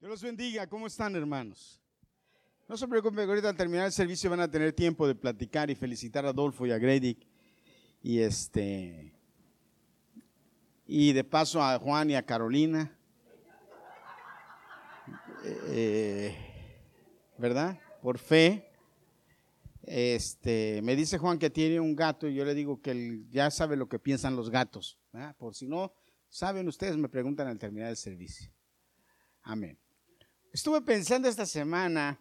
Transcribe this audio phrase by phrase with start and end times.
[0.00, 0.64] Dios los bendiga.
[0.68, 1.80] ¿Cómo están, hermanos?
[2.68, 5.74] No se preocupen, ahorita al terminar el servicio van a tener tiempo de platicar y
[5.74, 7.18] felicitar a Adolfo y a Grady.
[8.00, 9.12] Y este.
[10.86, 12.96] Y de paso a Juan y a Carolina.
[15.44, 16.36] Eh,
[17.36, 17.80] ¿Verdad?
[18.00, 18.70] Por fe.
[19.82, 23.50] Este, me dice Juan que tiene un gato y yo le digo que él ya
[23.50, 24.96] sabe lo que piensan los gatos.
[25.38, 25.92] Por si no
[26.28, 28.52] saben ustedes, me preguntan al terminar el servicio.
[29.42, 29.76] Amén.
[30.50, 32.18] Estuve pensando esta semana,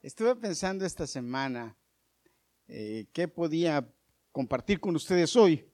[0.00, 1.76] estuve pensando esta semana
[2.68, 3.92] eh, qué podía
[4.30, 5.68] compartir con ustedes hoy.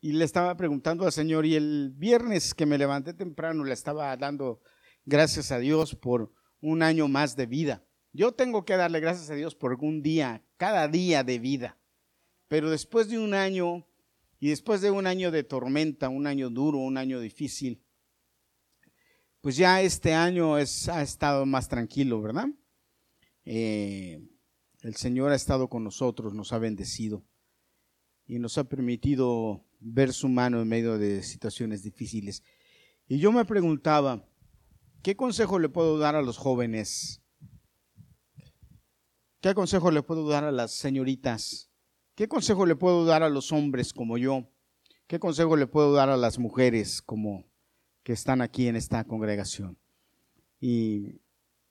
[0.00, 4.14] Y le estaba preguntando al Señor, y el viernes que me levanté temprano le estaba
[4.16, 4.60] dando
[5.06, 7.84] gracias a Dios por un año más de vida.
[8.12, 11.78] Yo tengo que darle gracias a Dios por un día, cada día de vida.
[12.48, 13.88] Pero después de un año,
[14.38, 17.82] y después de un año de tormenta, un año duro, un año difícil,
[19.40, 22.48] pues ya este año ha estado más tranquilo, ¿verdad?
[23.44, 24.20] Eh,
[24.82, 27.24] el Señor ha estado con nosotros, nos ha bendecido
[28.26, 32.42] y nos ha permitido ver su mano en medio de situaciones difíciles.
[33.06, 34.28] Y yo me preguntaba,
[35.02, 37.22] ¿qué consejo le puedo dar a los jóvenes?
[39.40, 41.70] ¿Qué consejo le puedo dar a las señoritas?
[42.16, 44.50] ¿Qué consejo le puedo dar a los hombres como yo?
[45.06, 47.48] ¿Qué consejo le puedo dar a las mujeres como
[48.08, 49.76] que están aquí en esta congregación.
[50.62, 51.20] Y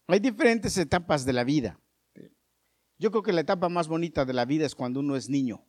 [0.05, 1.79] hay diferentes etapas de la vida.
[2.99, 5.65] Yo creo que la etapa más bonita de la vida es cuando uno es niño.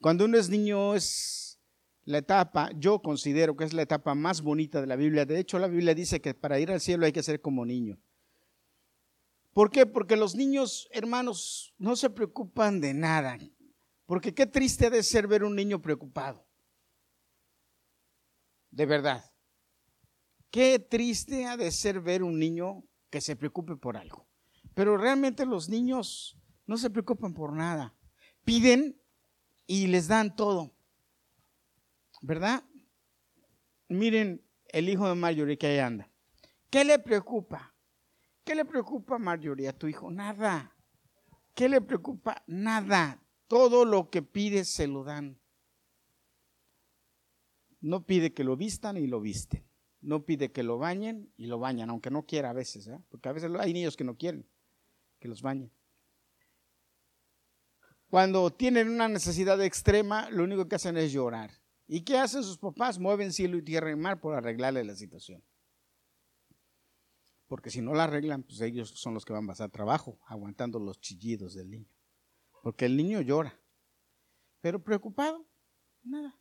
[0.00, 1.58] Cuando uno es niño es
[2.04, 5.26] la etapa, yo considero que es la etapa más bonita de la Biblia.
[5.26, 7.98] De hecho, la Biblia dice que para ir al cielo hay que ser como niño.
[9.52, 9.84] ¿Por qué?
[9.84, 13.36] Porque los niños, hermanos, no se preocupan de nada.
[14.06, 16.46] Porque qué triste ha de ser ver un niño preocupado.
[18.70, 19.31] De verdad.
[20.52, 24.28] Qué triste ha de ser ver un niño que se preocupe por algo.
[24.74, 27.96] Pero realmente los niños no se preocupan por nada.
[28.44, 29.00] Piden
[29.66, 30.74] y les dan todo.
[32.20, 32.62] ¿Verdad?
[33.88, 36.10] Miren el hijo de Marjorie que ahí anda.
[36.68, 37.74] ¿Qué le preocupa?
[38.44, 40.10] ¿Qué le preocupa a Marjorie, a tu hijo?
[40.10, 40.76] Nada.
[41.54, 42.42] ¿Qué le preocupa?
[42.46, 43.24] Nada.
[43.48, 45.40] Todo lo que pide se lo dan.
[47.80, 49.71] No pide que lo vistan y lo visten
[50.02, 53.00] no pide que lo bañen y lo bañan, aunque no quiera a veces, ¿eh?
[53.08, 54.46] porque a veces hay niños que no quieren
[55.18, 55.70] que los bañen.
[58.10, 61.50] Cuando tienen una necesidad extrema, lo único que hacen es llorar.
[61.86, 62.98] ¿Y qué hacen sus papás?
[62.98, 65.42] Mueven cielo y tierra y mar por arreglarle la situación.
[67.46, 70.78] Porque si no la arreglan, pues ellos son los que van a pasar trabajo, aguantando
[70.78, 71.88] los chillidos del niño.
[72.62, 73.58] Porque el niño llora.
[74.60, 75.46] Pero preocupado,
[76.02, 76.38] nada.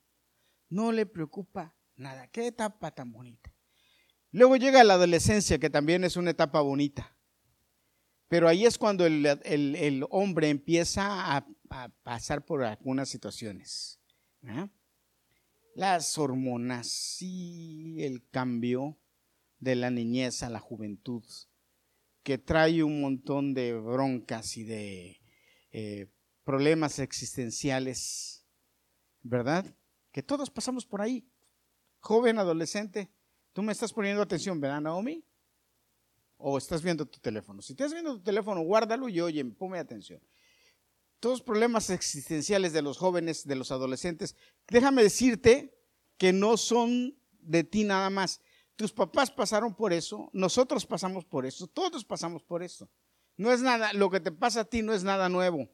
[0.70, 2.28] No le preocupa nada.
[2.28, 3.54] Qué etapa tan bonita.
[4.32, 7.16] Luego llega la adolescencia, que también es una etapa bonita.
[8.30, 11.46] Pero ahí es cuando el, hombre empieza a,
[12.04, 14.00] pasar por algunas situaciones.
[15.76, 18.98] Las hormonas y el cambio
[19.60, 21.24] de la niñez a la juventud,
[22.24, 25.22] que trae un montón de broncas y de
[25.72, 26.08] eh,
[26.44, 28.46] problemas existenciales,
[29.22, 29.66] ¿verdad?
[30.12, 31.30] Que todos pasamos por ahí
[32.02, 33.10] joven, adolescente,
[33.54, 35.24] tú me estás poniendo atención, ¿verdad, Naomi?
[36.38, 37.62] O estás viendo tu teléfono.
[37.62, 40.22] Si estás viendo tu teléfono, guárdalo y oye, ponme atención.
[41.20, 44.36] Todos los problemas existenciales de los jóvenes, de los adolescentes,
[44.68, 45.78] déjame decirte
[46.18, 48.42] que no son de ti nada más.
[48.76, 52.90] Tus papás pasaron por eso, nosotros pasamos por eso, todos pasamos por eso.
[53.38, 55.70] No es nada, lo que te pasa a ti no es nada nuevo.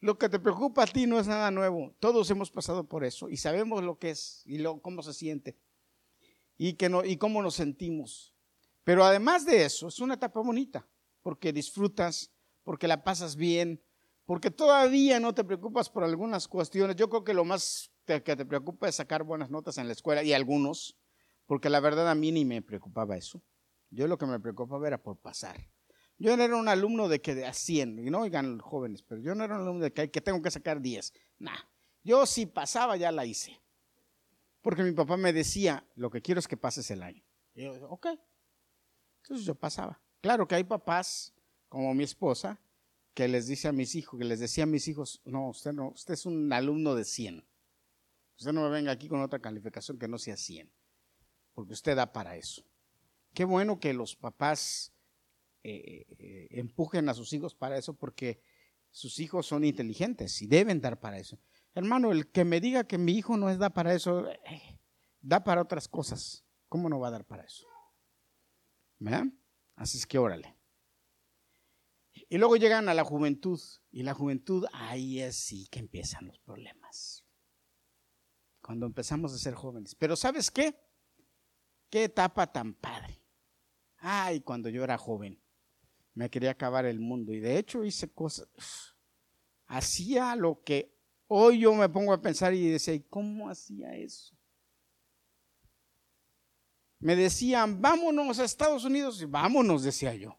[0.00, 1.94] Lo que te preocupa a ti no es nada nuevo.
[1.98, 5.56] Todos hemos pasado por eso y sabemos lo que es y lo, cómo se siente
[6.56, 8.34] y, no, y cómo nos sentimos.
[8.84, 10.86] Pero además de eso, es una etapa bonita
[11.22, 12.30] porque disfrutas,
[12.62, 13.82] porque la pasas bien,
[14.24, 16.96] porque todavía no te preocupas por algunas cuestiones.
[16.96, 20.22] Yo creo que lo más que te preocupa es sacar buenas notas en la escuela
[20.22, 20.96] y algunos,
[21.46, 23.42] porque la verdad a mí ni me preocupaba eso.
[23.90, 25.68] Yo lo que me preocupaba era por pasar.
[26.18, 29.20] Yo no era un alumno de que de a 100, y no oigan jóvenes, pero
[29.20, 31.12] yo no era un alumno de que, que tengo que sacar 10.
[31.38, 31.56] Nah,
[32.02, 33.60] yo si pasaba ya la hice.
[34.60, 37.22] Porque mi papá me decía, lo que quiero es que pases el año.
[37.54, 38.08] Y yo, ok.
[39.22, 40.00] Entonces yo pasaba.
[40.20, 41.32] Claro que hay papás,
[41.68, 42.58] como mi esposa,
[43.14, 45.90] que les dice a mis hijos, que les decía a mis hijos, no, usted no,
[45.90, 47.44] usted es un alumno de 100.
[48.38, 50.70] Usted no me venga aquí con otra calificación que no sea 100,
[51.52, 52.64] porque usted da para eso.
[53.34, 54.92] Qué bueno que los papás
[55.70, 58.42] eh, eh, empujen a sus hijos para eso porque
[58.90, 61.38] sus hijos son inteligentes y deben dar para eso.
[61.74, 64.80] Hermano, el que me diga que mi hijo no es da para eso, eh,
[65.20, 66.44] da para otras cosas.
[66.68, 67.66] ¿Cómo no va a dar para eso?
[68.98, 69.26] ¿verdad?
[69.76, 70.56] Así es que órale.
[72.28, 73.60] Y luego llegan a la juventud.
[73.90, 77.24] Y la juventud, ahí es sí que empiezan los problemas.
[78.60, 79.94] Cuando empezamos a ser jóvenes.
[79.94, 80.78] Pero ¿sabes qué?
[81.90, 83.22] Qué etapa tan padre.
[83.96, 85.42] Ay, cuando yo era joven,
[86.18, 87.32] me quería acabar el mundo.
[87.32, 88.48] Y de hecho hice cosas.
[89.68, 90.92] Hacía lo que
[91.28, 94.36] hoy yo me pongo a pensar y decía, ¿cómo hacía eso?
[96.98, 99.22] Me decían, vámonos a Estados Unidos.
[99.22, 100.36] Y vámonos, decía yo.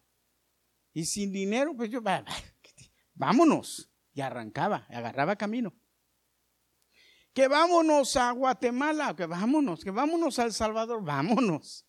[0.92, 2.02] Y sin dinero, pues yo,
[3.14, 3.90] vámonos.
[4.12, 5.74] Y arrancaba, agarraba camino.
[7.32, 11.89] Que vámonos a Guatemala, que vámonos, que vámonos a El Salvador, vámonos.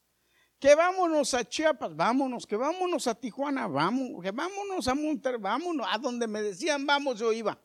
[0.61, 5.87] Que vámonos a Chiapas, vámonos, que vámonos a Tijuana, vamos, que vámonos a Monterrey, vámonos,
[5.89, 7.59] a donde me decían vamos, yo iba.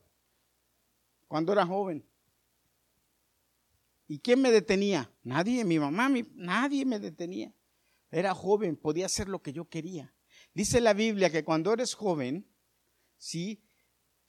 [1.28, 2.08] Cuando era joven.
[4.08, 5.12] ¿Y quién me detenía?
[5.24, 7.54] Nadie, mi mamá, nadie me detenía.
[8.12, 10.14] Era joven, podía hacer lo que yo quería.
[10.54, 12.48] Dice la Biblia que cuando eres joven,
[13.18, 13.62] sí,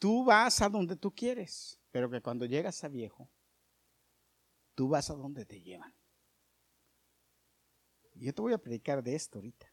[0.00, 3.30] tú vas a donde tú quieres, pero que cuando llegas a viejo,
[4.74, 5.94] tú vas a donde te llevan.
[8.18, 9.70] Yo te voy a predicar de esto ahorita.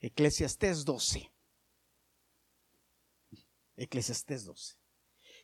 [0.00, 1.30] Eclesiastés 12.
[3.76, 4.76] Eclesiastés 12.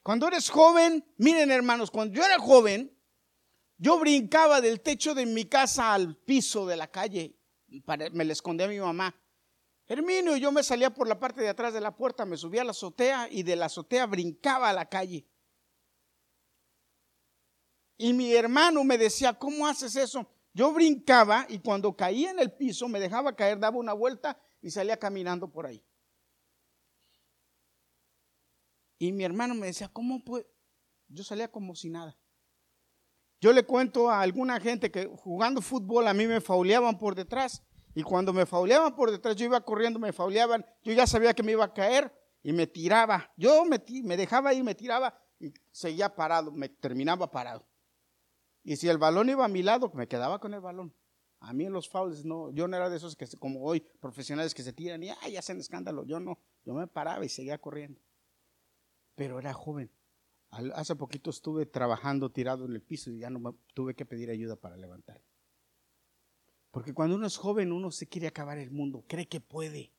[0.03, 2.97] Cuando eres joven, miren hermanos, cuando yo era joven,
[3.77, 7.37] yo brincaba del techo de mi casa al piso de la calle,
[8.13, 9.15] me le escondí a mi mamá.
[9.87, 12.65] Herminio, yo me salía por la parte de atrás de la puerta, me subía a
[12.65, 15.27] la azotea y de la azotea brincaba a la calle.
[17.99, 20.29] Y mi hermano me decía, ¿cómo haces eso?
[20.57, 24.71] Yo brincaba y cuando caía en el piso me dejaba caer, daba una vuelta y
[24.71, 25.85] salía caminando por ahí.
[28.97, 30.47] Y mi hermano me decía, ¿cómo puede?
[31.09, 32.19] Yo salía como si nada.
[33.39, 37.63] Yo le cuento a alguna gente que jugando fútbol a mí me fauleaban por detrás
[37.95, 41.43] y cuando me fauleaban por detrás, yo iba corriendo, me fauleaban, yo ya sabía que
[41.43, 42.11] me iba a caer
[42.43, 43.31] y me tiraba.
[43.37, 47.69] Yo me, me dejaba ir, me tiraba y seguía parado, me terminaba parado.
[48.67, 50.93] Y si el balón iba a mi lado, me quedaba con el balón.
[51.39, 54.55] A mí en los faules no, yo no era de esos que como hoy, profesionales
[54.55, 56.05] que se tiran y ay, hacen escándalo.
[56.05, 58.01] Yo no, yo me paraba y seguía corriendo.
[59.15, 59.93] Pero era joven.
[60.51, 64.57] Hace poquito estuve trabajando tirado en el piso y ya no tuve que pedir ayuda
[64.57, 65.23] para levantar.
[66.73, 69.93] Porque cuando uno es joven, uno se quiere acabar el mundo, cree que puede.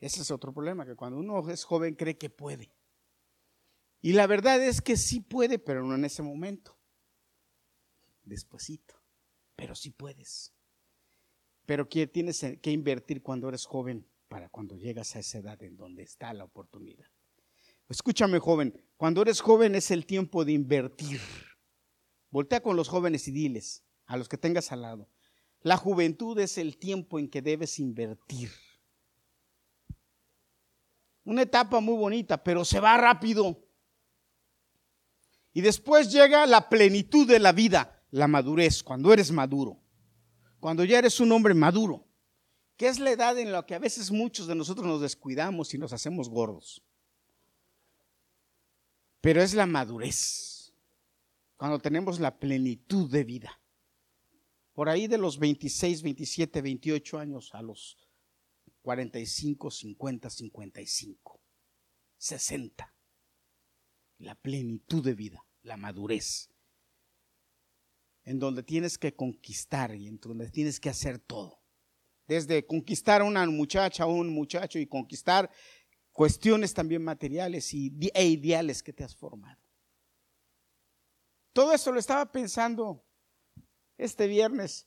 [0.00, 2.72] Ese es otro problema, que cuando uno es joven cree que puede.
[4.00, 6.77] Y la verdad es que sí puede, pero no en ese momento.
[8.28, 8.94] Despuésito.
[9.56, 10.52] Pero sí puedes.
[11.66, 15.76] Pero ¿qué tienes que invertir cuando eres joven para cuando llegas a esa edad en
[15.76, 17.06] donde está la oportunidad?
[17.88, 21.20] Escúchame, joven, cuando eres joven es el tiempo de invertir.
[22.30, 25.08] Voltea con los jóvenes y diles, a los que tengas al lado,
[25.60, 28.50] la juventud es el tiempo en que debes invertir.
[31.24, 33.62] Una etapa muy bonita, pero se va rápido.
[35.52, 39.80] Y después llega la plenitud de la vida, la madurez, cuando eres maduro.
[40.60, 42.06] Cuando ya eres un hombre maduro,
[42.76, 45.78] que es la edad en la que a veces muchos de nosotros nos descuidamos y
[45.78, 46.82] nos hacemos gordos.
[49.20, 50.72] Pero es la madurez,
[51.56, 53.60] cuando tenemos la plenitud de vida
[54.78, 57.98] por ahí de los 26, 27, 28 años a los
[58.82, 61.40] 45, 50, 55,
[62.16, 62.94] 60.
[64.18, 66.52] La plenitud de vida, la madurez,
[68.28, 71.62] en donde tienes que conquistar y en donde tienes que hacer todo.
[72.26, 75.50] Desde conquistar a una muchacha o un muchacho y conquistar
[76.12, 79.58] cuestiones también materiales y, e ideales que te has formado.
[81.54, 83.02] Todo eso lo estaba pensando
[83.96, 84.86] este viernes.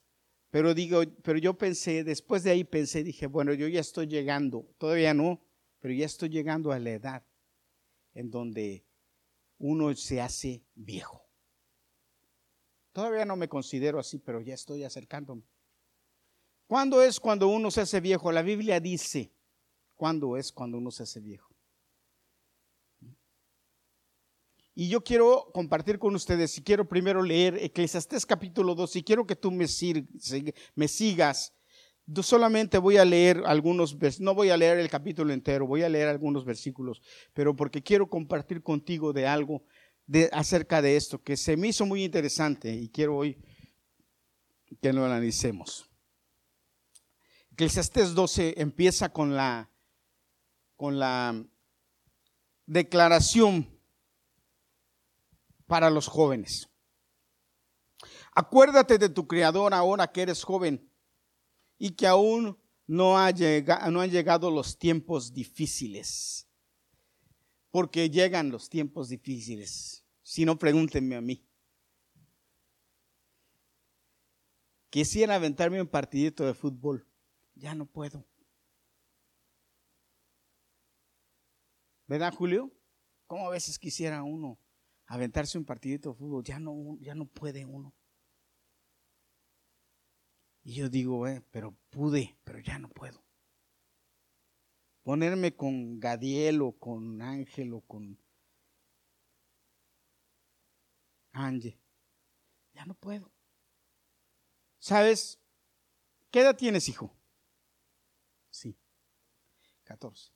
[0.51, 4.69] Pero digo, pero yo pensé, después de ahí pensé, dije, bueno, yo ya estoy llegando,
[4.77, 5.41] todavía no,
[5.79, 7.25] pero ya estoy llegando a la edad
[8.13, 8.85] en donde
[9.57, 11.30] uno se hace viejo.
[12.93, 15.43] Todavía no me considero así, pero ya estoy acercándome.
[16.67, 18.31] ¿Cuándo es cuando uno se hace viejo?
[18.31, 19.31] La Biblia dice,
[19.95, 21.53] ¿cuándo es cuando uno se hace viejo?
[24.73, 29.27] Y yo quiero compartir con ustedes, si quiero primero leer Eclesiastés capítulo 2, si quiero
[29.27, 29.65] que tú me,
[30.75, 31.53] me sigas,
[32.21, 36.07] solamente voy a leer algunos, no voy a leer el capítulo entero, voy a leer
[36.07, 37.01] algunos versículos,
[37.33, 39.63] pero porque quiero compartir contigo de algo
[40.11, 43.37] de, acerca de esto que se me hizo muy interesante y quiero hoy
[44.81, 45.89] que lo analicemos.
[47.53, 49.71] Eclesiastés 12 empieza con la,
[50.75, 51.41] con la
[52.65, 53.69] declaración
[55.65, 56.67] para los jóvenes.
[58.33, 60.91] Acuérdate de tu Creador ahora que eres joven
[61.77, 66.49] y que aún no, ha llegado, no han llegado los tiempos difíciles.
[67.69, 70.00] Porque llegan los tiempos difíciles.
[70.31, 71.45] Si no, pregúntenme a mí.
[74.89, 77.05] Quisiera aventarme un partidito de fútbol.
[77.53, 78.25] Ya no puedo.
[82.07, 82.71] ¿Verdad, Julio?
[83.27, 84.57] ¿Cómo a veces quisiera uno
[85.05, 86.45] aventarse un partidito de fútbol?
[86.45, 87.93] Ya no, ya no puede uno.
[90.63, 93.21] Y yo digo, eh, pero pude, pero ya no puedo.
[95.03, 98.17] Ponerme con Gadiel o con Ángel o con
[101.31, 101.79] Ángel.
[102.73, 103.31] Ya no puedo.
[104.79, 105.39] ¿Sabes?
[106.31, 107.15] ¿Qué edad tienes, hijo?
[108.49, 108.77] Sí,
[109.83, 110.31] 14.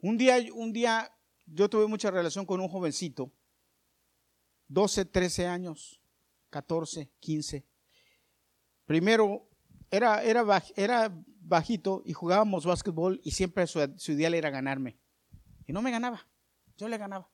[0.00, 1.10] Un día, un día
[1.46, 3.32] yo tuve mucha relación con un jovencito,
[4.68, 6.00] 12, 13 años,
[6.50, 7.66] 14, 15.
[8.84, 9.48] Primero
[9.90, 10.44] era, era,
[10.76, 14.98] era bajito y jugábamos básquetbol y siempre su, su ideal era ganarme.
[15.66, 16.26] Y no me ganaba,
[16.76, 17.30] yo le ganaba.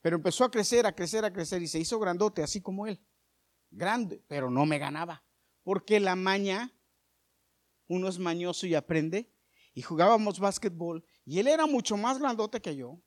[0.00, 3.00] Pero empezó a crecer, a crecer, a crecer y se hizo grandote, así como él.
[3.70, 5.24] Grande, pero no me ganaba.
[5.62, 6.72] Porque la maña,
[7.88, 9.32] uno es mañoso y aprende.
[9.74, 13.00] Y jugábamos básquetbol y él era mucho más grandote que yo.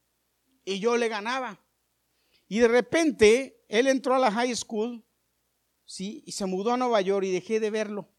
[0.64, 1.60] Y yo le ganaba.
[2.48, 5.04] Y de repente, él entró a la high school,
[5.86, 6.24] ¿sí?
[6.26, 8.14] Y se mudó a Nueva York y dejé de verlo.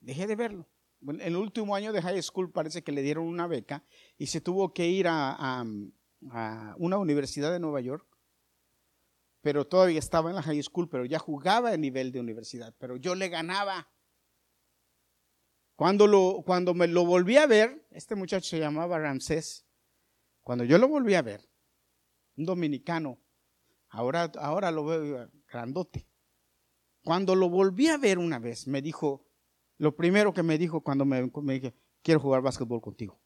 [0.00, 0.68] Dejé de verlo.
[1.02, 3.84] en el último año de high school parece que le dieron una beca
[4.18, 5.64] y se tuvo que ir a,
[6.20, 8.06] una universidad de Nueva York,
[9.40, 12.96] pero todavía estaba en la high school, pero ya jugaba a nivel de universidad, pero
[12.96, 13.88] yo le ganaba.
[15.76, 19.66] Cuando, lo, cuando me lo volví a ver, este muchacho se llamaba Ramsés,
[20.42, 21.48] cuando yo lo volví a ver,
[22.36, 23.20] un dominicano,
[23.88, 26.08] ahora, ahora lo veo grandote.
[27.04, 29.26] Cuando lo volví a ver una vez, me dijo,
[29.78, 33.20] lo primero que me dijo cuando me, me dije, quiero jugar básquetbol contigo.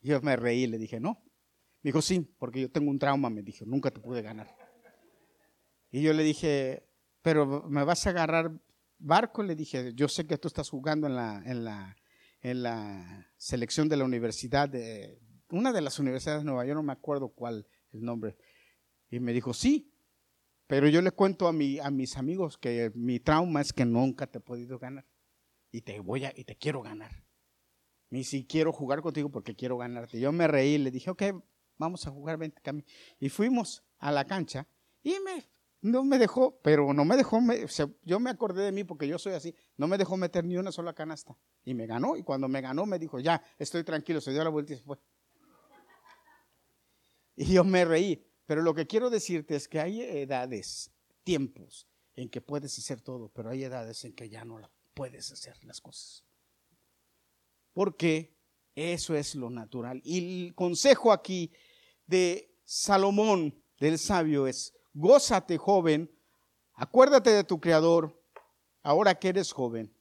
[0.00, 1.22] Yo me reí y le dije, no.
[1.84, 4.48] Me dijo, sí, porque yo tengo un trauma, me dijo, nunca te pude ganar.
[5.90, 6.88] Y yo le dije,
[7.20, 8.58] pero ¿me vas a agarrar
[8.98, 9.42] barco?
[9.42, 11.94] Le dije, yo sé que tú estás jugando en la, en la,
[12.40, 16.82] en la selección de la universidad, de una de las universidades de Nueva York, no
[16.82, 18.38] me acuerdo cuál el nombre.
[19.10, 19.92] Y me dijo, sí,
[20.66, 24.26] pero yo le cuento a, mi, a mis amigos que mi trauma es que nunca
[24.26, 25.04] te he podido ganar
[25.70, 27.26] y te voy a, y te quiero ganar.
[28.08, 30.18] Ni si quiero jugar contigo porque quiero ganarte.
[30.18, 31.22] Yo me reí, le dije, ok,
[31.78, 32.84] vamos a jugar 20 cami.
[33.18, 34.66] Y fuimos a la cancha
[35.02, 35.48] y me,
[35.80, 37.40] no me dejó, pero no me dejó,
[38.02, 40.72] yo me acordé de mí porque yo soy así, no me dejó meter ni una
[40.72, 41.36] sola canasta.
[41.64, 44.50] Y me ganó, y cuando me ganó me dijo, ya, estoy tranquilo, se dio la
[44.50, 44.98] vuelta y se fue.
[47.36, 50.90] Y yo me reí, pero lo que quiero decirte es que hay edades,
[51.22, 54.60] tiempos en que puedes hacer todo, pero hay edades en que ya no
[54.94, 56.24] puedes hacer las cosas.
[57.72, 58.38] Porque
[58.74, 60.00] eso es lo natural.
[60.04, 61.52] Y el consejo aquí
[62.06, 66.10] de Salomón, del sabio, es, gózate joven,
[66.74, 68.20] acuérdate de tu Creador,
[68.82, 69.94] ahora que eres joven,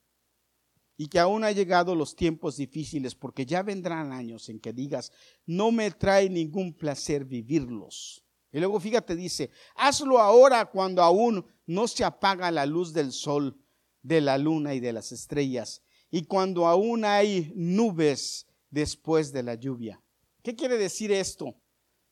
[0.98, 5.12] y que aún ha llegado los tiempos difíciles, porque ya vendrán años en que digas,
[5.46, 8.24] no me trae ningún placer vivirlos.
[8.52, 13.58] Y luego fíjate, dice, hazlo ahora cuando aún no se apaga la luz del sol
[14.04, 19.54] de la luna y de las estrellas, y cuando aún hay nubes después de la
[19.54, 20.02] lluvia.
[20.42, 21.56] ¿Qué quiere decir esto?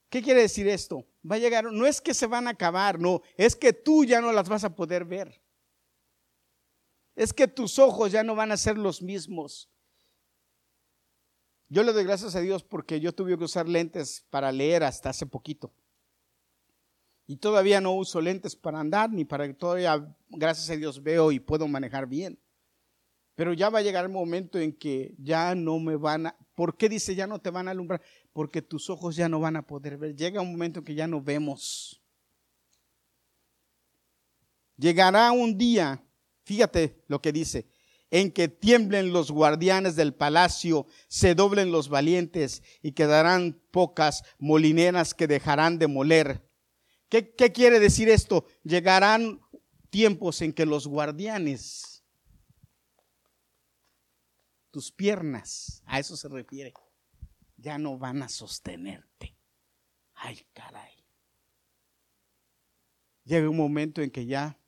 [0.09, 1.07] ¿Qué quiere decir esto?
[1.29, 4.21] Va a llegar, no es que se van a acabar, no, es que tú ya
[4.21, 5.41] no las vas a poder ver.
[7.15, 9.69] Es que tus ojos ya no van a ser los mismos.
[11.67, 15.09] Yo le doy gracias a Dios porque yo tuve que usar lentes para leer hasta
[15.09, 15.73] hace poquito.
[17.25, 21.31] Y todavía no uso lentes para andar, ni para que todavía, gracias a Dios, veo
[21.31, 22.40] y puedo manejar bien.
[23.41, 26.37] Pero ya va a llegar el momento en que ya no me van a...
[26.53, 27.99] ¿Por qué dice ya no te van a alumbrar?
[28.33, 30.15] Porque tus ojos ya no van a poder ver.
[30.15, 31.99] Llega un momento en que ya no vemos.
[34.77, 36.05] Llegará un día,
[36.43, 37.65] fíjate lo que dice,
[38.11, 45.15] en que tiemblen los guardianes del palacio, se doblen los valientes y quedarán pocas molineras
[45.15, 46.47] que dejarán de moler
[47.09, 48.45] ¿Qué, quiere decir esto?
[48.63, 49.41] Llegarán
[49.89, 51.90] tiempos en que los guardianes,
[54.71, 56.73] tus piernas, a eso se refiere,
[57.57, 59.37] ya no van a sostenerte.
[60.13, 61.05] Ay, caray.
[63.23, 64.59] Llega un momento en que ya,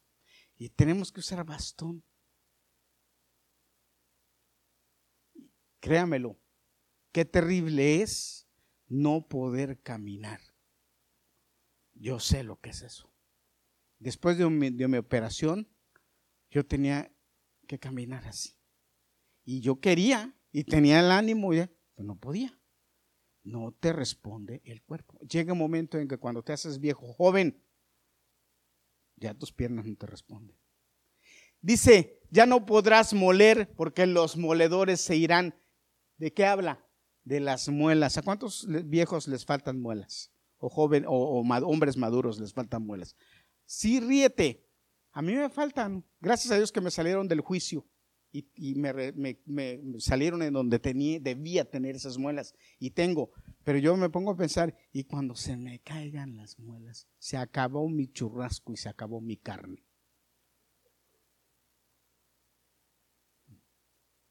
[0.55, 2.03] y tenemos que usar bastón.
[5.79, 6.39] Créamelo,
[7.12, 8.48] qué terrible es
[8.88, 10.39] no poder caminar.
[11.93, 13.13] Yo sé lo que es eso.
[14.00, 15.69] Después de, mi operación,
[16.50, 17.15] yo tenía
[17.67, 18.57] que caminar así.
[19.44, 22.58] Y yo quería y tenía el ánimo, pero no podía.
[23.44, 25.20] No te responde el cuerpo.
[25.20, 27.62] Llega un momento en que cuando te haces viejo, joven,
[29.18, 30.58] ya tus piernas no te responden.
[31.60, 35.56] Dice, ya no podrás moler porque los moledores se irán.
[36.18, 36.86] ¿De qué habla?
[37.24, 38.18] De las muelas.
[38.18, 40.32] ¿A cuántos viejos les faltan muelas?
[40.58, 43.16] O joven, o, hombres maduros les faltan muelas.
[43.66, 44.66] Sí, ríete.
[45.12, 46.06] A mí me faltan.
[46.20, 47.86] Gracias a Dios que me salieron del juicio
[48.34, 53.32] y, me, salieron en donde tenía, debía tener esas muelas y tengo.
[53.63, 57.88] Pero yo me pongo a pensar, y cuando se me caigan las muelas, se acabó
[57.88, 59.86] mi churrasco y se acabó mi carne.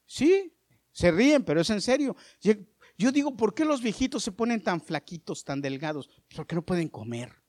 [0.04, 0.52] Sí,
[0.90, 2.16] se ríen, pero es en serio.
[2.98, 6.10] Yo digo, ¿por qué los viejitos se ponen tan flaquitos, tan delgados?
[6.34, 7.41] Porque no pueden comer.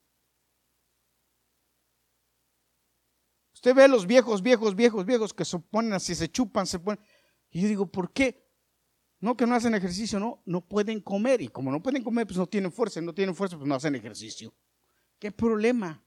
[3.64, 6.78] Usted ve a los viejos, viejos, viejos, viejos que se ponen así, se chupan, se
[6.78, 7.02] ponen.
[7.50, 8.46] Y yo digo, ¿por qué?
[9.20, 11.40] No que no hacen ejercicio, no, no pueden comer.
[11.40, 13.00] Y como no pueden comer, pues no tienen fuerza.
[13.00, 14.54] no tienen fuerza, pues no hacen ejercicio.
[15.18, 16.04] ¿Qué problema?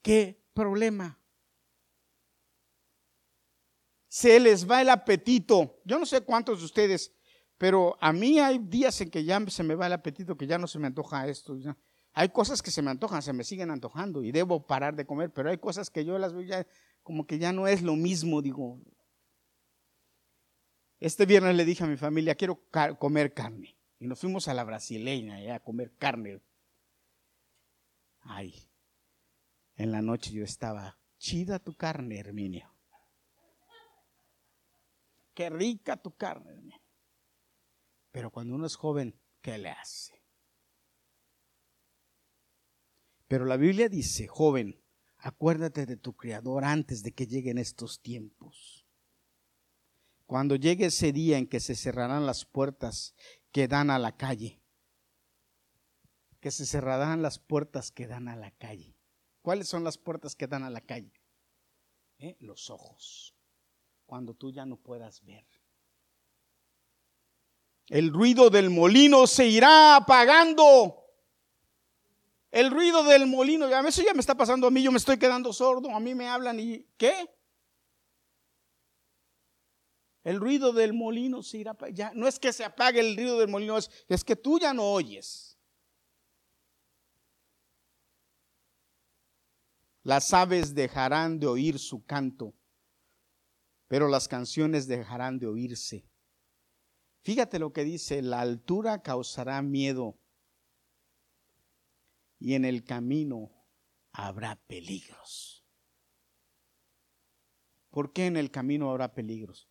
[0.00, 1.20] ¿Qué problema?
[4.08, 5.82] Se les va el apetito.
[5.84, 7.12] Yo no sé cuántos de ustedes,
[7.58, 10.56] pero a mí hay días en que ya se me va el apetito, que ya
[10.56, 11.58] no se me antoja esto.
[12.18, 15.30] Hay cosas que se me antojan, se me siguen antojando y debo parar de comer,
[15.34, 16.66] pero hay cosas que yo las veo ya
[17.02, 18.80] como que ya no es lo mismo, digo.
[20.98, 22.62] Este viernes le dije a mi familia, quiero
[22.98, 23.76] comer carne.
[23.98, 26.40] Y nos fuimos a la brasileña eh, a comer carne.
[28.20, 28.66] Ay,
[29.74, 32.74] en la noche yo estaba, chida tu carne, Herminio.
[35.34, 36.80] Qué rica tu carne, Herminio.
[38.10, 40.15] Pero cuando uno es joven, ¿qué le hace?
[43.28, 44.80] Pero la Biblia dice, joven,
[45.18, 48.86] acuérdate de tu Creador antes de que lleguen estos tiempos.
[50.26, 53.14] Cuando llegue ese día en que se cerrarán las puertas
[53.52, 54.60] que dan a la calle,
[56.40, 58.96] que se cerrarán las puertas que dan a la calle.
[59.42, 61.12] ¿Cuáles son las puertas que dan a la calle?
[62.18, 62.36] ¿Eh?
[62.40, 63.36] Los ojos,
[64.04, 65.46] cuando tú ya no puedas ver.
[67.88, 71.05] El ruido del molino se irá apagando
[72.56, 75.52] el ruido del molino, eso ya me está pasando a mí, yo me estoy quedando
[75.52, 77.28] sordo, a mí me hablan y ¿qué?
[80.24, 83.48] El ruido del molino se irá, ya no es que se apague el ruido del
[83.48, 85.58] molino, es, es que tú ya no oyes.
[90.02, 92.54] Las aves dejarán de oír su canto,
[93.86, 96.08] pero las canciones dejarán de oírse.
[97.20, 100.18] Fíjate lo que dice, la altura causará miedo
[102.38, 103.50] y en el camino
[104.12, 105.64] habrá peligros.
[107.90, 109.68] ¿Por qué en el camino habrá peligros?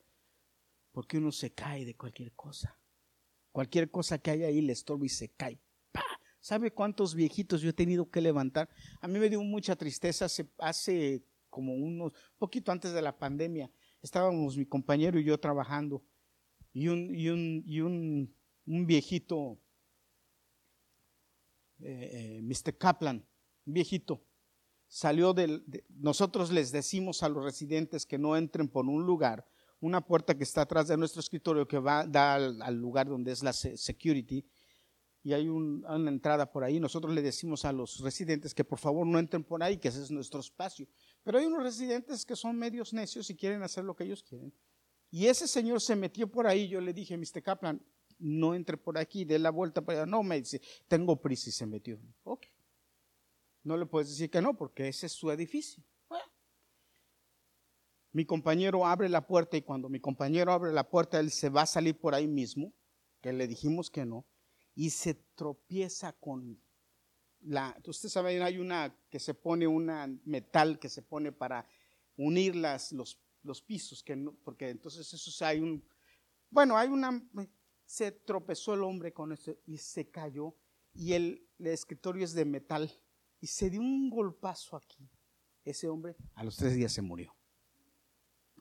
[0.92, 2.80] Porque uno se cae de cualquier cosa.
[3.52, 5.62] Cualquier cosa que haya ahí le estorba y se cae.
[6.40, 8.70] ¿Sabe cuántos viejitos yo he tenido que levantar?
[9.02, 13.72] A mí me dio mucha tristeza hace, hace como unos, poquito antes de la pandemia.
[14.02, 16.04] Estábamos mi compañero y yo trabajando.
[16.72, 18.36] Y un, y un, y un,
[18.68, 19.60] un viejito
[21.80, 22.78] eh, eh, Mr.
[22.78, 23.26] Kaplan,
[23.66, 24.24] viejito,
[24.88, 25.64] salió del...
[25.90, 29.46] nosotros les decimos a los residentes que no entren por un lugar,
[29.80, 33.44] una puerta que está atrás de nuestro escritorio que va da al, lugar donde es
[33.44, 34.46] la security
[35.22, 36.80] y hay una entrada por ahí.
[36.80, 40.04] Nosotros le decimos a los residentes que por favor no entren por ahí, que ese
[40.04, 40.88] es nuestro espacio.
[41.24, 44.54] Pero hay unos residentes que son medios necios y quieren hacer lo que ellos quieren.
[45.10, 46.68] Y ese señor se metió por ahí.
[46.68, 47.42] Yo le dije, Mr.
[47.42, 47.82] Kaplan,
[48.20, 50.06] no entre por aquí, dé la vuelta para.
[50.06, 52.00] No, me dice, tengo prisa y se metió.
[52.24, 52.46] Ok.
[53.64, 55.84] No le puedes decir que no, porque ese es su edificio.
[58.12, 61.64] Mi compañero abre la puerta y cuando mi compañero abre la puerta, él se va
[61.64, 62.72] a salir por ahí mismo,
[63.22, 64.26] que le dijimos que no,
[64.74, 66.58] y se tropieza con
[67.42, 71.68] la, usted sabe, hay una que se pone una metal que se pone para
[72.16, 75.84] unir los, los pisos, que no, porque entonces eso hay un,
[76.50, 77.22] bueno, hay una,
[77.86, 80.56] se tropezó el hombre con eso y se cayó
[80.94, 82.92] y el, escritorio es de metal
[83.40, 85.10] y se dio un golpazo aquí.
[85.64, 87.36] Ese hombre a los tres días se murió.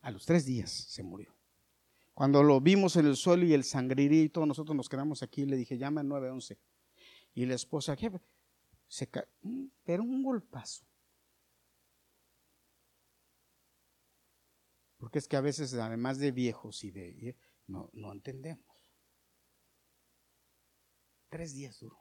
[0.03, 1.35] A los tres días se murió.
[2.13, 3.65] Cuando lo vimos en el suelo y el
[4.31, 6.59] todos nosotros nos quedamos aquí, le dije, llama al 911.
[7.35, 8.13] Y la esposa, ¿qué?
[8.87, 9.11] Se
[9.43, 10.87] mm, pero un golpazo.
[14.97, 17.37] Porque es que a veces, además de viejos y de...
[17.67, 18.74] No, no entendemos.
[21.35, 21.99] Tres días duró.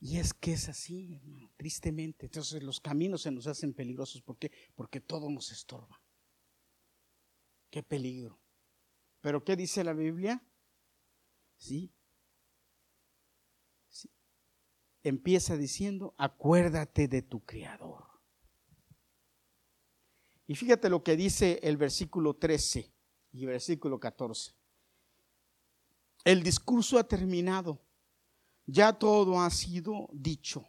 [0.00, 2.24] Y es que es así, hermano, tristemente.
[2.24, 4.22] Entonces los caminos se nos hacen peligrosos.
[4.22, 4.50] ¿Por qué?
[4.74, 6.02] Porque todo nos estorba.
[7.68, 8.40] Qué peligro.
[9.20, 10.42] Pero ¿qué dice la Biblia?
[11.58, 11.92] Sí.
[13.90, 14.08] sí.
[15.02, 18.06] Empieza diciendo, acuérdate de tu Creador.
[20.46, 22.90] Y fíjate lo que dice el versículo 13
[23.32, 24.55] y versículo 14.
[26.26, 27.80] El discurso ha terminado.
[28.66, 30.68] Ya todo ha sido dicho.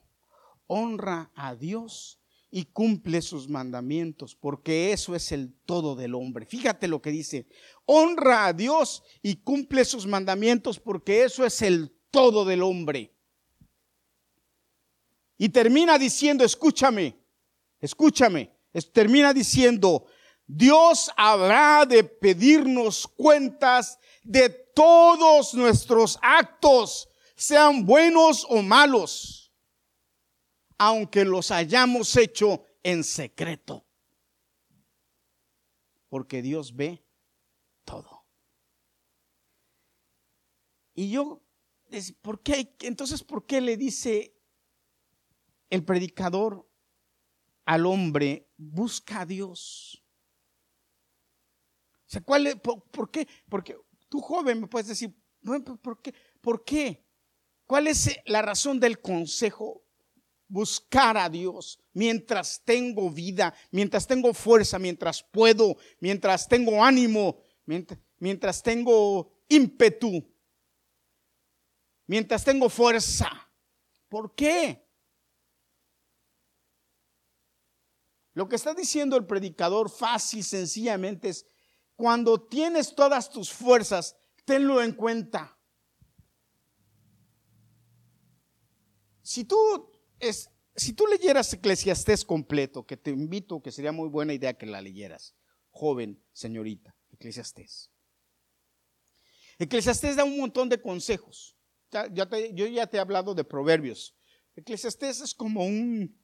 [0.68, 6.46] Honra a Dios y cumple sus mandamientos, porque eso es el todo del hombre.
[6.46, 7.48] Fíjate lo que dice.
[7.86, 13.18] Honra a Dios y cumple sus mandamientos, porque eso es el todo del hombre.
[15.40, 17.20] Y termina diciendo, escúchame,
[17.80, 18.56] escúchame,
[18.94, 20.06] termina diciendo,
[20.46, 29.52] Dios habrá de pedirnos cuentas de todos nuestros actos, sean buenos o malos,
[30.78, 33.88] aunque los hayamos hecho en secreto.
[36.10, 37.04] Porque Dios ve
[37.86, 38.28] todo.
[40.94, 41.42] Y yo,
[42.22, 42.76] ¿por qué?
[42.82, 44.40] Entonces, ¿por qué le dice
[45.72, 46.70] el predicador
[47.66, 50.04] al hombre, busca a Dios?
[52.24, 53.28] ¿cuál por, qué?
[53.50, 53.78] Porque
[54.10, 55.16] tú joven me puedes decir,
[55.82, 56.14] ¿por qué?
[56.42, 57.06] ¿Por qué?
[57.66, 59.84] ¿Cuál es la razón del consejo?
[60.48, 67.38] Buscar a Dios mientras tengo vida, mientras tengo fuerza, mientras puedo, mientras tengo ánimo,
[68.20, 70.26] mientras, tengo ímpetu,
[72.06, 73.30] mientras tengo fuerza.
[74.08, 74.88] ¿Por qué?
[78.34, 81.46] Lo que está diciendo el predicador fácil, sencillamente es,
[81.98, 85.58] cuando tienes todas tus fuerzas, tenlo en cuenta.
[89.24, 89.58] Si tú,
[90.20, 94.68] es, si tú leyeras Eclesiastés completo, que te invito, que sería muy buena idea que
[94.68, 95.36] la leyeras,
[95.72, 97.92] joven señorita, Eclesiastés.
[99.58, 101.58] Eclesiastés da un montón de consejos.
[102.14, 104.16] yo ya te he hablado de proverbios.
[104.56, 106.16] Eclesiastés es como un,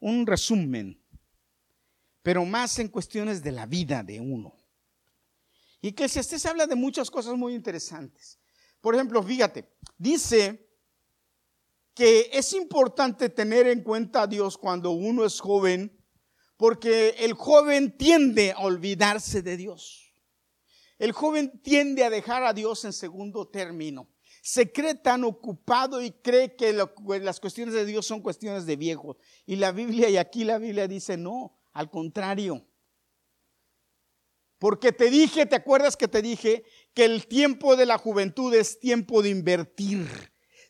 [0.00, 1.00] un resumen
[2.26, 4.52] pero más en cuestiones de la vida de uno.
[5.80, 8.40] Y que si se habla de muchas cosas muy interesantes.
[8.80, 10.68] Por ejemplo, fíjate, dice
[11.94, 16.04] que es importante tener en cuenta a Dios cuando uno es joven,
[16.56, 20.12] porque el joven tiende a olvidarse de Dios.
[20.98, 24.10] El joven tiende a dejar a Dios en segundo término.
[24.42, 29.16] Se cree tan ocupado y cree que las cuestiones de Dios son cuestiones de viejos.
[29.46, 32.66] Y la Biblia, y aquí la Biblia dice, no, al contrario.
[34.58, 38.80] Porque te dije, ¿te acuerdas que te dije que el tiempo de la juventud es
[38.80, 40.08] tiempo de invertir?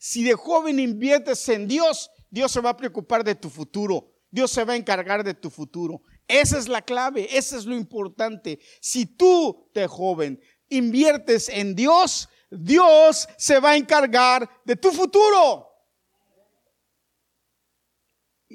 [0.00, 4.12] Si de joven inviertes en Dios, Dios se va a preocupar de tu futuro.
[4.30, 6.02] Dios se va a encargar de tu futuro.
[6.26, 8.58] Esa es la clave, eso es lo importante.
[8.80, 15.68] Si tú de joven inviertes en Dios, Dios se va a encargar de tu futuro.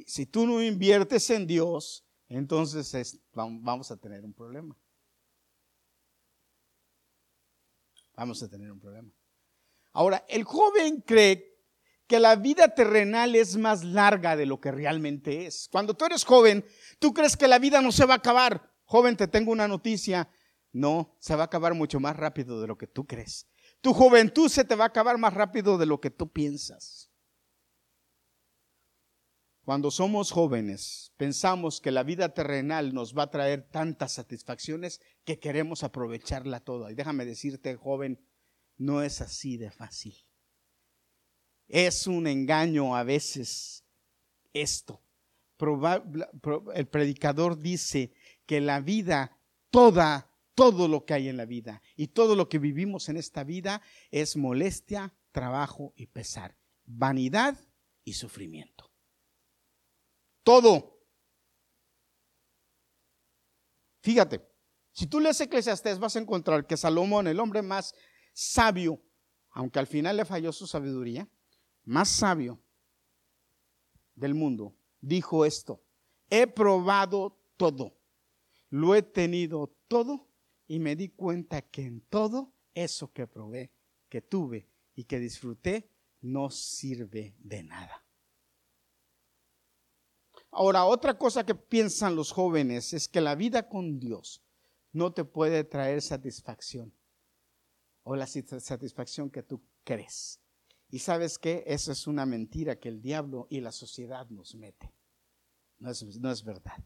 [0.05, 2.05] Si tú no inviertes en Dios,
[2.37, 4.75] entonces vamos a tener un problema.
[8.15, 9.09] Vamos a tener un problema.
[9.93, 11.51] Ahora, el joven cree
[12.07, 15.67] que la vida terrenal es más larga de lo que realmente es.
[15.71, 16.65] Cuando tú eres joven,
[16.99, 18.69] tú crees que la vida no se va a acabar.
[18.85, 20.29] Joven, te tengo una noticia.
[20.71, 23.47] No, se va a acabar mucho más rápido de lo que tú crees.
[23.81, 27.10] Tu juventud se te va a acabar más rápido de lo que tú piensas.
[29.63, 35.39] Cuando somos jóvenes, pensamos que la vida terrenal nos va a traer tantas satisfacciones que
[35.39, 36.91] queremos aprovecharla toda.
[36.91, 38.19] Y déjame decirte, joven,
[38.77, 40.15] no es así de fácil.
[41.67, 43.85] Es un engaño a veces
[44.51, 45.03] esto.
[46.73, 48.13] el predicador dice
[48.47, 49.37] que la vida,
[49.69, 53.43] toda, todo lo que hay en la vida y todo lo que vivimos en esta
[53.43, 57.57] vida es molestia, trabajo y pesar, vanidad
[58.03, 58.90] y sufrimiento.
[60.43, 60.99] Todo.
[64.01, 64.41] Fíjate,
[64.91, 67.93] si tú lees Eclesiastés vas a encontrar que Salomón, el hombre más
[68.33, 69.01] sabio,
[69.51, 71.29] aunque al final le falló su sabiduría,
[71.83, 72.61] más sabio
[74.15, 75.83] del mundo, dijo esto,
[76.29, 77.97] he probado todo,
[78.69, 80.27] lo he tenido todo
[80.67, 83.71] y me di cuenta que en todo eso que probé,
[84.09, 88.05] que tuve y que disfruté, no sirve de nada.
[90.51, 94.43] Ahora, otra cosa que piensan los jóvenes es que la vida con Dios
[94.91, 96.93] no te puede traer satisfacción
[98.03, 100.41] o la satisfacción que tú crees.
[100.89, 104.93] Y sabes que eso es una mentira que el diablo y la sociedad nos mete.
[105.79, 106.83] No es, no es verdad.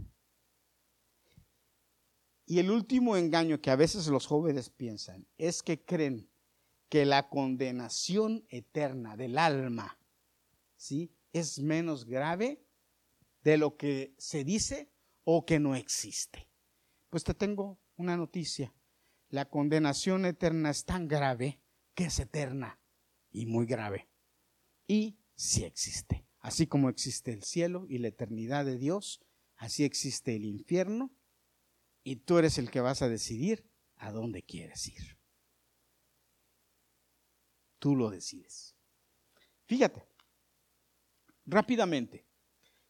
[2.45, 6.29] Y el último engaño que a veces los jóvenes piensan es que creen
[6.87, 9.97] que la condenación eterna del alma,
[10.77, 11.11] ¿sí?
[11.33, 12.64] Es menos grave
[13.45, 14.91] de lo que se dice
[15.23, 16.49] o que no existe.
[17.11, 18.73] Pues te tengo una noticia.
[19.29, 21.61] La condenación eterna es tan grave
[21.93, 22.81] que es eterna
[23.29, 24.09] y muy grave.
[24.87, 26.27] Y sí existe.
[26.39, 29.21] Así como existe el cielo y la eternidad de Dios,
[29.57, 31.15] así existe el infierno
[32.03, 35.19] y tú eres el que vas a decidir a dónde quieres ir.
[37.77, 38.75] Tú lo decides.
[39.65, 40.07] Fíjate,
[41.45, 42.25] rápidamente,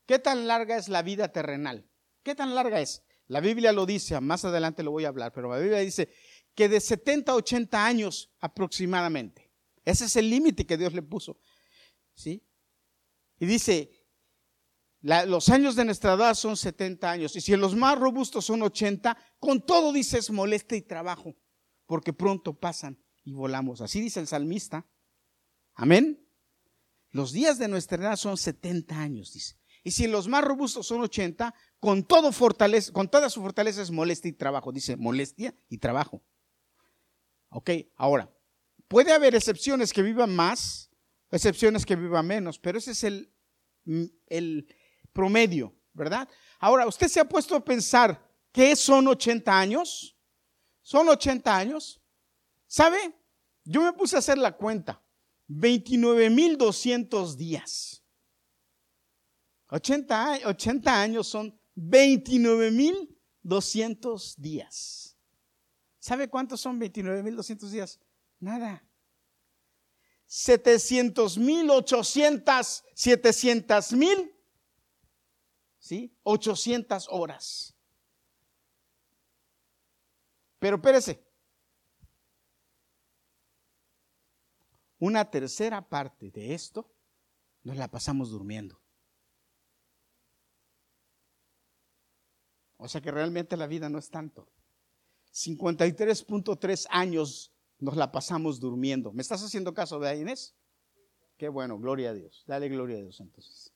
[0.06, 1.89] ¿qué tan larga es la vida terrenal?
[2.24, 3.04] ¿Qué tan larga es?
[3.28, 6.10] La Biblia lo dice, más adelante lo voy a hablar, pero la Biblia dice
[6.54, 9.52] que de 70 a 80 años aproximadamente.
[9.84, 11.39] Ese es el límite que Dios le puso.
[12.13, 12.44] ¿Sí?
[13.39, 13.91] Y dice,
[15.02, 17.36] los años de nuestra edad son 70 años.
[17.36, 21.36] Y si los más robustos son 80, con todo dices molesta y trabajo,
[21.86, 23.82] porque pronto pasan y volamos.
[23.82, 24.88] Así dice el salmista.
[25.76, 26.28] Amén.
[27.12, 29.58] Los días de nuestra edad son 70 años, dice.
[29.86, 33.91] Y si los más robustos son 80, con, todo fortaleza, con toda su fortaleza es
[33.91, 34.71] molestia y trabajo.
[34.71, 36.24] Dice molestia y trabajo.
[37.50, 38.28] Ok, ahora,
[38.88, 40.89] puede haber excepciones que vivan más,
[41.30, 43.32] excepciones que vivan menos, pero ese es el,
[44.26, 44.76] el
[45.13, 46.28] promedio, ¿verdad?
[46.58, 50.17] Ahora, ¿usted se ha puesto a pensar qué son 80 años?
[50.82, 52.02] ¿Son 80 años?
[52.65, 52.98] ¿Sabe?
[53.63, 55.00] Yo me puse a hacer la cuenta.
[55.48, 58.05] 29.200 días.
[59.76, 65.18] 80, 80 años son 29.200 días.
[66.00, 68.00] ¿Sabe cuántos son 29.200 días?
[68.40, 68.88] Nada.
[70.28, 74.34] 700 mil, 800, 700 mil,
[75.78, 76.18] ¿sí?
[76.24, 77.76] 800 horas.
[80.58, 81.22] Pero espérese,
[85.00, 86.90] una tercera parte de esto
[87.62, 88.85] nos la pasamos durmiendo.
[92.78, 94.48] O sea que realmente la vida no es tanto.
[95.34, 99.12] 53.3 años nos la pasamos durmiendo.
[99.12, 100.56] ¿Me estás haciendo caso de Inés?
[101.38, 102.44] Qué bueno, gloria a Dios.
[102.48, 103.74] Dale gloria a Dios entonces.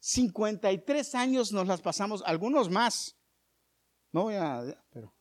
[0.00, 3.16] 53 años nos las pasamos, algunos más.
[4.10, 5.14] No voy a, pero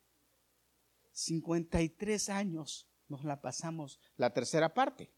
[1.11, 5.13] 53 años nos la pasamos la tercera parte.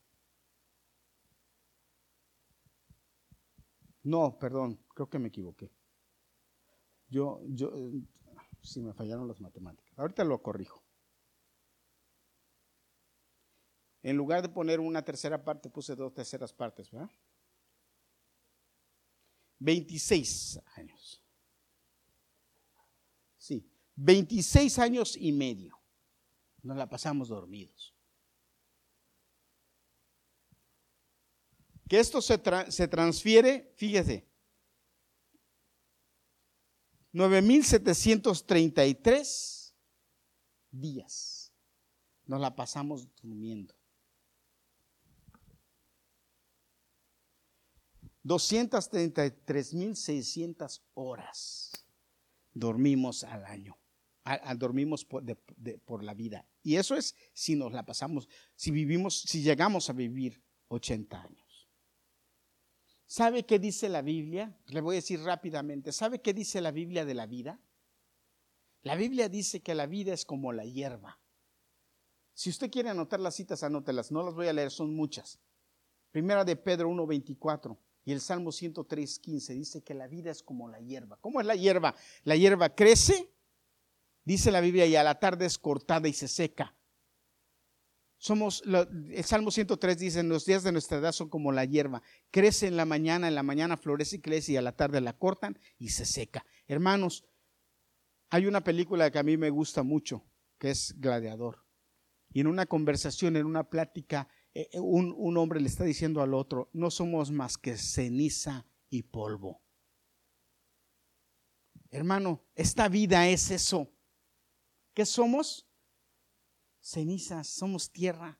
[4.04, 5.72] No, perdón, creo que me equivoqué.
[7.14, 7.72] Yo, yo,
[8.64, 9.94] si me fallaron las matemáticas.
[10.00, 10.84] Ahorita lo corrijo.
[14.02, 17.12] En lugar de poner una tercera parte, puse dos terceras partes, ¿verdad?
[19.60, 21.22] 26 años.
[23.38, 25.80] Sí, 26 años y medio.
[26.64, 27.94] Nos la pasamos dormidos.
[31.88, 34.33] Que esto se, se transfiere, fíjese,
[37.14, 39.74] 9.733
[40.72, 41.54] días.
[42.26, 43.76] Nos la pasamos durmiendo.
[48.24, 51.74] 233.600 horas
[52.54, 53.78] dormimos al año.
[54.58, 55.24] dormimos por,
[55.86, 56.48] por, la vida.
[56.62, 61.43] Y eso es si nos la pasamos, si vivimos, si llegamos a vivir 80 años.
[63.14, 64.58] ¿Sabe qué dice la Biblia?
[64.70, 65.92] Le voy a decir rápidamente.
[65.92, 67.60] ¿Sabe qué dice la Biblia de la vida?
[68.82, 71.20] La Biblia dice que la vida es como la hierba.
[72.34, 74.12] Si usted quiere anotar las citas, anótelas.
[74.12, 75.38] No las voy a leer, son muchas.
[76.10, 77.78] Primera de Pedro 1.24.
[78.04, 81.18] Y el Salmo 103, 15 dice que la vida es como la hierba.
[81.18, 81.94] ¿Cómo es la hierba?
[82.24, 83.30] La hierba crece,
[84.26, 86.76] dice la Biblia, y a la tarde es cortada y se seca.
[88.24, 92.02] Somos, el Salmo 103 dice, los días de nuestra edad son como la hierba.
[92.32, 95.18] Crece en la mañana, en la mañana florece y crece y a la tarde la
[95.18, 96.46] cortan y se seca.
[96.66, 97.26] Hermanos,
[98.30, 100.24] hay una película que a mí me gusta mucho,
[100.58, 101.66] que es Gladiador.
[102.32, 106.34] Y en una conversación, en una plática, eh, eh, un, hombre le está diciendo al
[106.34, 109.62] otro, no somos más que ceniza y polvo.
[111.92, 113.92] Hermano, esta vida es eso.
[114.94, 115.68] ¿Qué somos?
[116.84, 118.40] Cenizas, somos tierra.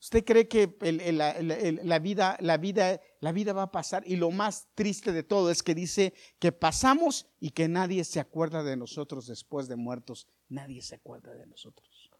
[0.00, 4.02] ¿Usted cree que la, vida, la, vida, la vida va a pasar?
[4.04, 8.18] Y lo más triste de todo es que dice que pasamos y que nadie se
[8.18, 10.26] acuerda de nosotros después de muertos.
[10.48, 12.12] Nadie se acuerda de nosotros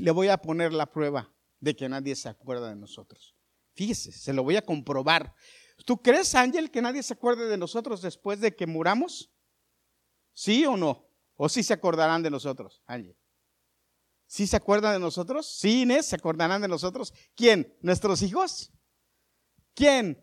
[0.00, 3.34] le voy a poner la prueba de que nadie se acuerda de nosotros.
[3.74, 5.34] Fíjese, se lo voy a comprobar.
[5.84, 9.30] ¿Tú crees, Ángel, que nadie se acuerde de nosotros después de que muramos?
[10.34, 11.07] ¿Sí o no?
[11.40, 12.82] ¿O sí se acordarán de nosotros?
[14.26, 15.46] ¿Sí se acuerdan de nosotros?
[15.46, 16.06] ¿Sí, Inés?
[16.06, 17.14] ¿Se acordarán de nosotros?
[17.36, 17.78] ¿Quién?
[17.80, 18.72] ¿Nuestros hijos?
[19.72, 20.20] ¿Quién?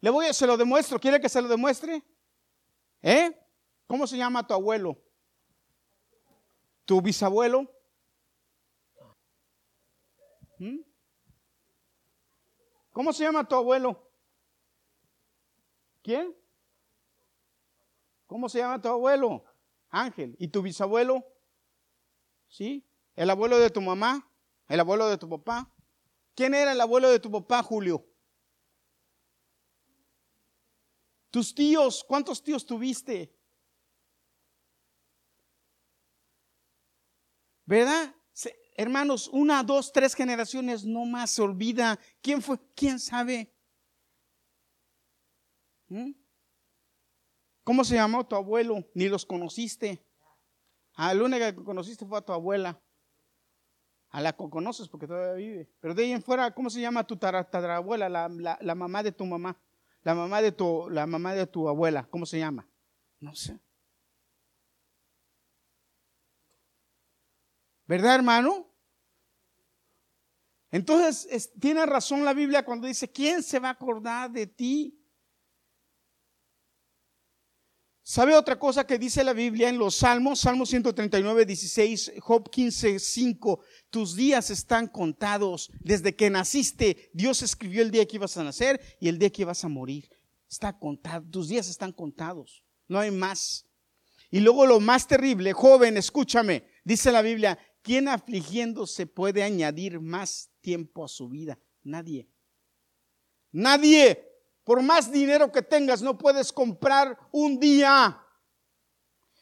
[0.00, 1.00] Le voy a, se lo demuestro.
[1.00, 2.04] ¿Quiere que se lo demuestre?
[3.02, 3.36] ¿Eh?
[3.88, 4.96] ¿Cómo se llama tu abuelo?
[6.84, 7.68] ¿Tu bisabuelo?
[10.60, 10.78] ¿Mm?
[12.92, 14.08] ¿Cómo se llama tu abuelo?
[16.00, 16.32] ¿Quién?
[18.26, 19.44] ¿Cómo se llama tu abuelo?
[19.88, 20.36] Ángel.
[20.38, 21.24] ¿Y tu bisabuelo?
[22.48, 22.86] ¿Sí?
[23.14, 24.30] ¿El abuelo de tu mamá?
[24.68, 25.72] ¿El abuelo de tu papá?
[26.34, 28.06] ¿Quién era el abuelo de tu papá, Julio?
[31.30, 33.34] Tus tíos, ¿cuántos tíos tuviste?
[37.64, 38.14] ¿Verdad?
[38.78, 41.98] Hermanos, una, dos, tres generaciones no más se olvida.
[42.20, 42.58] ¿Quién fue?
[42.74, 43.50] ¿Quién sabe?
[45.88, 46.12] ¿Mm?
[47.66, 48.88] ¿Cómo se llamó tu abuelo?
[48.94, 50.00] Ni los conociste.
[50.94, 52.80] A la única que conociste fue a tu abuela.
[54.10, 55.68] A la que conoces porque todavía vive.
[55.80, 58.08] Pero de ahí en fuera, ¿cómo se llama tu tatarabuela?
[58.08, 59.60] La, la, la mamá de tu mamá.
[60.02, 62.06] La mamá de tu, la mamá de tu abuela.
[62.08, 62.68] ¿Cómo se llama?
[63.18, 63.58] No sé.
[67.88, 68.70] ¿Verdad, hermano?
[70.70, 75.02] Entonces, tiene razón la Biblia cuando dice, ¿quién se va a acordar de ti?
[78.08, 80.38] ¿Sabe otra cosa que dice la Biblia en los Salmos?
[80.38, 83.60] Salmo 139, 16, Job 15, 5.
[83.90, 85.72] Tus días están contados.
[85.80, 89.42] Desde que naciste, Dios escribió el día que ibas a nacer y el día que
[89.42, 90.08] ibas a morir.
[90.48, 91.26] Está contado.
[91.28, 92.62] Tus días están contados.
[92.86, 93.66] No hay más.
[94.30, 96.62] Y luego lo más terrible, joven, escúchame.
[96.84, 101.58] Dice la Biblia, ¿quién afligiéndose puede añadir más tiempo a su vida?
[101.82, 102.28] Nadie.
[103.50, 104.35] Nadie.
[104.66, 108.20] Por más dinero que tengas, no puedes comprar un día.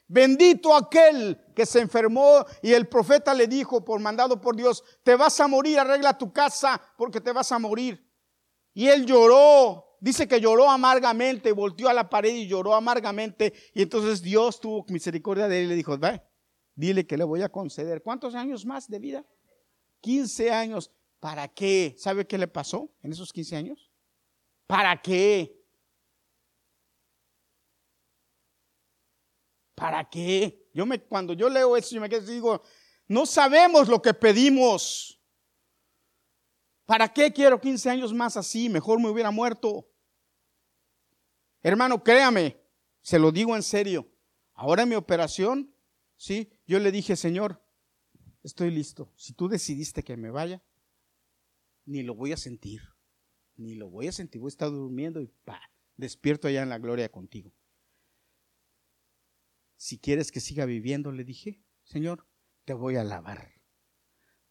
[0.06, 5.16] Bendito aquel que se enfermó y el profeta le dijo, por mandado por Dios, te
[5.16, 8.06] vas a morir, arregla tu casa porque te vas a morir.
[8.74, 13.54] Y él lloró, dice que lloró amargamente, volteó a la pared y lloró amargamente.
[13.72, 16.20] Y entonces Dios tuvo misericordia de él y le dijo, ve,
[16.74, 18.02] dile que le voy a conceder.
[18.02, 19.24] ¿Cuántos años más de vida?
[20.02, 20.90] 15 años.
[21.18, 21.94] ¿Para qué?
[21.96, 23.93] ¿Sabe qué le pasó en esos 15 años?
[24.66, 25.62] ¿Para qué?
[29.74, 30.68] ¿Para qué?
[30.72, 32.62] Yo me, cuando yo leo eso, yo me quedo digo,
[33.07, 35.20] no sabemos lo que pedimos.
[36.87, 38.68] ¿Para qué quiero 15 años más así?
[38.68, 39.88] Mejor me hubiera muerto.
[41.62, 42.61] Hermano, créame,
[43.03, 44.11] se lo digo en serio.
[44.55, 45.74] Ahora en mi operación,
[46.16, 47.62] sí, yo le dije, Señor,
[48.42, 49.12] estoy listo.
[49.16, 50.62] Si tú decidiste que me vaya,
[51.87, 52.93] ni lo voy a sentir
[53.56, 55.60] ni lo voy a sentir, voy a estar durmiendo y pa,
[55.96, 57.52] despierto allá en la gloria contigo.
[59.76, 62.26] Si quieres que siga viviendo, le dije, Señor,
[62.64, 63.60] te voy a alabar,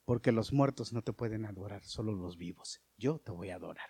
[0.06, 2.82] porque los muertos no te pueden adorar, solo los vivos.
[2.98, 3.90] Yo te voy a adorar.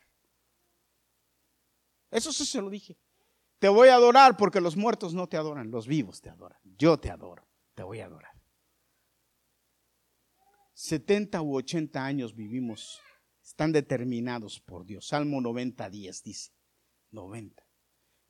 [2.11, 2.97] Eso sí se lo dije.
[3.59, 6.59] Te voy a adorar porque los muertos no te adoran, los vivos te adoran.
[6.63, 8.33] Yo te adoro, te voy a adorar.
[10.73, 13.01] 70 u 80 años vivimos
[13.43, 15.07] están determinados por Dios.
[15.07, 16.51] Salmo 90, 10 dice.
[17.11, 17.63] 90.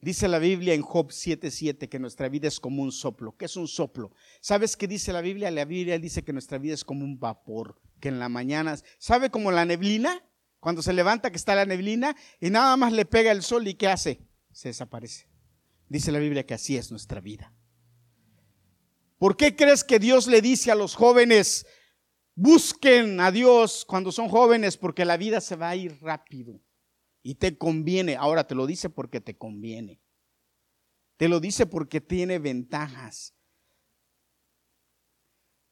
[0.02, 3.38] Dice la Biblia en Job 7:7 que nuestra vida es como un soplo.
[3.38, 4.12] ¿Qué es un soplo?
[4.42, 5.50] ¿Sabes qué dice la Biblia?
[5.50, 9.30] La Biblia dice que nuestra vida es como un vapor, que en la mañana, ¿sabe
[9.30, 10.22] como la neblina?
[10.60, 13.76] Cuando se levanta que está la neblina y nada más le pega el sol y
[13.76, 14.28] ¿qué hace?
[14.52, 15.30] Se desaparece.
[15.88, 17.54] Dice la Biblia que así es nuestra vida.
[19.18, 21.66] ¿Por qué crees que Dios le dice a los jóvenes,
[22.36, 26.60] Busquen a Dios cuando son jóvenes porque la vida se va a ir rápido
[27.22, 28.16] y te conviene.
[28.16, 30.02] Ahora te lo dice porque te conviene.
[31.18, 33.36] Te lo dice porque tiene ventajas.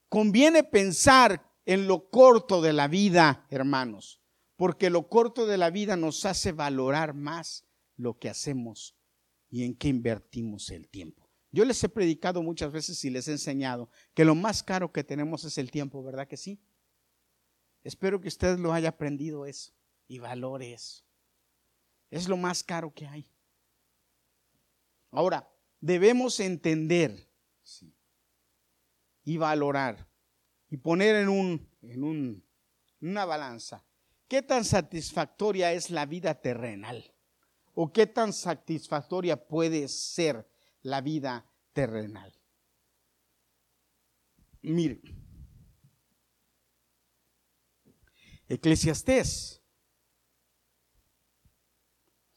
[0.07, 4.21] Conviene pensar en lo corto de la vida, hermanos,
[4.55, 7.65] porque lo corto de la vida nos hace valorar más
[7.95, 8.95] lo que hacemos
[9.49, 11.20] y en qué invertimos el tiempo.
[11.51, 15.03] Yo les he predicado muchas veces y les he enseñado que lo más caro que
[15.03, 16.61] tenemos es el tiempo, ¿verdad que sí?
[17.83, 19.73] Espero que usted lo haya aprendido eso
[20.07, 21.03] y valore eso.
[22.09, 23.25] Es lo más caro que hay.
[25.09, 27.27] Ahora, debemos entender
[29.23, 30.07] y valorar
[30.69, 32.45] y poner en, un, en un,
[33.01, 33.83] una balanza
[34.27, 37.13] qué tan satisfactoria es la vida terrenal
[37.73, 40.49] o qué tan satisfactoria puede ser
[40.83, 42.33] la vida terrenal.
[44.61, 45.01] Mire,
[48.47, 49.63] Eclesiastés,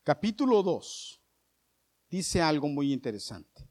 [0.03, 1.21] capítulo 2,
[2.09, 3.69] dice algo muy interesante.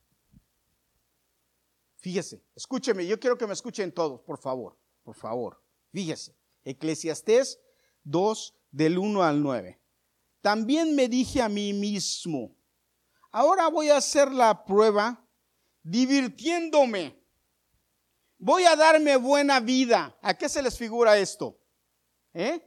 [1.96, 5.64] Fíjese, escúcheme, yo quiero que me escuchen todos, por favor, por favor.
[5.92, 7.60] Fíjese, Eclesiastés
[8.04, 9.80] 2 del 1 al 9.
[10.42, 12.58] También me dije a mí mismo,
[13.34, 15.28] ahora voy a hacer la prueba
[15.82, 17.22] divirtiéndome.
[18.38, 20.18] Voy a darme buena vida.
[20.22, 21.60] ¿A qué se les figura esto?
[22.34, 22.62] ¿Eh?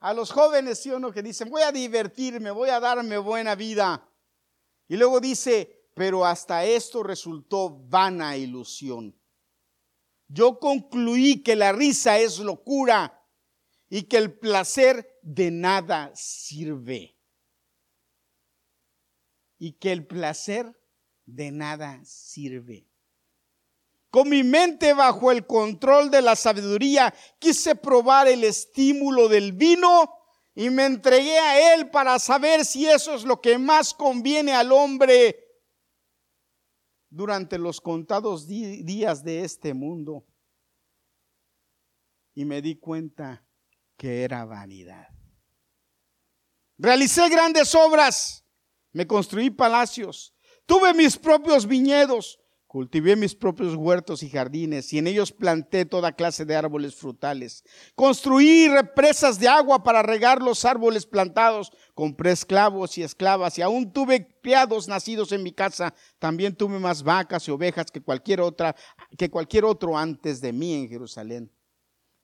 [0.00, 3.54] A los jóvenes, sí o no, que dicen, voy a divertirme, voy a darme buena
[3.54, 4.06] vida.
[4.88, 9.18] Y luego dice, pero hasta esto resultó vana ilusión.
[10.28, 13.24] Yo concluí que la risa es locura
[13.88, 17.15] y que el placer de nada sirve.
[19.58, 20.78] Y que el placer
[21.24, 22.88] de nada sirve.
[24.10, 30.10] Con mi mente bajo el control de la sabiduría, quise probar el estímulo del vino
[30.54, 34.72] y me entregué a él para saber si eso es lo que más conviene al
[34.72, 35.46] hombre
[37.10, 40.24] durante los contados días de este mundo.
[42.34, 43.46] Y me di cuenta
[43.98, 45.08] que era vanidad.
[46.78, 48.45] Realicé grandes obras,
[48.96, 50.32] me construí palacios,
[50.64, 56.16] tuve mis propios viñedos, cultivé mis propios huertos y jardines y en ellos planté toda
[56.16, 57.62] clase de árboles frutales.
[57.94, 63.92] Construí represas de agua para regar los árboles plantados, compré esclavos y esclavas y aún
[63.92, 65.92] tuve criados nacidos en mi casa.
[66.18, 68.74] También tuve más vacas y ovejas que cualquier otra,
[69.18, 71.52] que cualquier otro antes de mí en Jerusalén.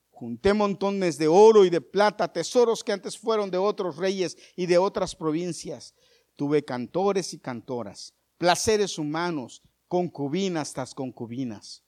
[0.08, 4.64] Junté montones de oro y de plata, tesoros que antes fueron de otros reyes y
[4.64, 5.94] de otras provincias.
[6.36, 11.82] Tuve cantores y cantoras, placeres humanos, concubinas tras concubinas.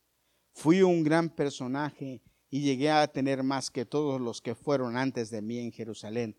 [0.52, 5.30] Fui un gran personaje y llegué a tener más que todos los que fueron antes
[5.30, 6.36] de mí en Jerusalén.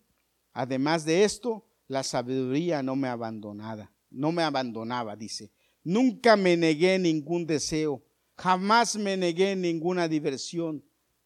[0.53, 5.51] Además de esto, la sabiduría no me abandonaba, no me abandonaba, dice.
[5.84, 8.03] Nunca me negué ningún deseo,
[8.38, 10.84] jamás me negué ninguna diversión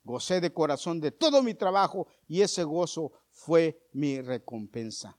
[0.10, 5.19] Gocé de corazón de todo mi trabajo y ese gozo fue mi recompensa.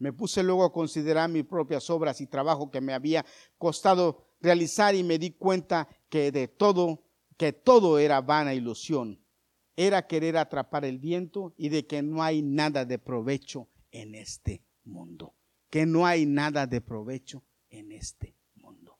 [0.00, 3.26] Me puse luego a considerar mis propias obras y trabajo que me había
[3.58, 7.04] costado realizar y me di cuenta que de todo,
[7.36, 9.22] que todo era vana ilusión.
[9.76, 14.64] Era querer atrapar el viento y de que no hay nada de provecho en este
[14.84, 15.34] mundo.
[15.68, 18.98] Que no hay nada de provecho en este mundo.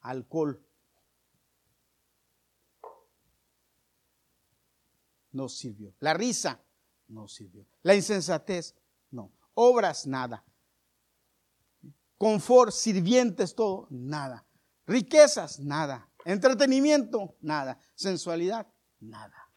[0.00, 0.66] Alcohol
[5.30, 5.94] no sirvió.
[6.00, 6.64] La risa
[7.08, 7.66] no sirvió.
[7.82, 8.74] La insensatez,
[9.10, 9.32] no.
[9.54, 10.44] Obras, nada.
[12.16, 14.46] Confort, sirvientes, todo, nada.
[14.86, 16.10] Riquezas, nada.
[16.24, 17.80] Entretenimiento, nada.
[17.94, 18.66] Sensualidad,
[19.00, 19.50] nada.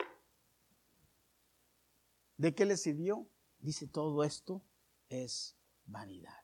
[2.38, 3.28] ¿De qué le sirvió?
[3.60, 4.64] Dice, todo esto
[5.10, 6.42] es vanidad.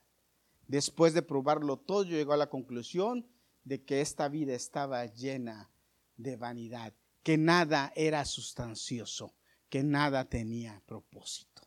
[0.66, 3.26] Después de probarlo todo, llegó a la conclusión
[3.64, 5.70] de que esta vida estaba llena
[6.16, 6.94] de vanidad
[7.28, 9.34] que nada era sustancioso,
[9.68, 11.62] que nada tenía propósito.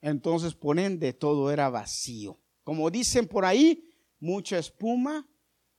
[0.00, 2.38] Entonces, por ende, todo era vacío.
[2.64, 3.88] Como dicen por ahí,
[4.18, 5.28] mucha espuma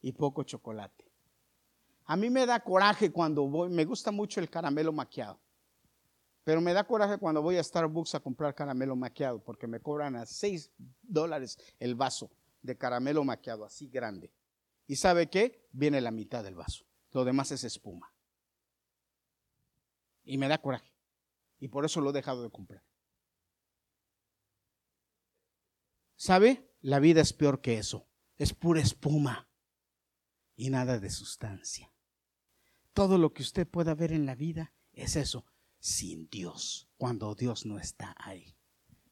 [0.02, 1.12] y poco chocolate.
[2.06, 5.40] A mí me da coraje cuando voy, me gusta mucho el caramelo maquiado,
[6.44, 10.18] pero me da coraje cuando voy a Starbucks a comprar caramelo maquiado, porque me cobran
[10.18, 10.72] a 6
[11.02, 12.30] dólares el vaso
[12.62, 14.34] de caramelo maquiado, así grande.
[14.88, 15.68] ¿Y sabe qué?
[15.72, 16.86] Viene la mitad del vaso.
[17.12, 18.13] Lo demás es espuma.
[20.24, 20.94] Y me da coraje.
[21.60, 22.84] Y por eso lo he dejado de comprar.
[26.16, 26.74] ¿Sabe?
[26.82, 28.08] La vida es peor que eso.
[28.38, 29.50] Es pura espuma
[30.56, 31.94] y nada de sustancia.
[32.94, 35.46] Todo lo que usted pueda ver en la vida es eso,
[35.80, 38.56] sin Dios, cuando Dios no está ahí.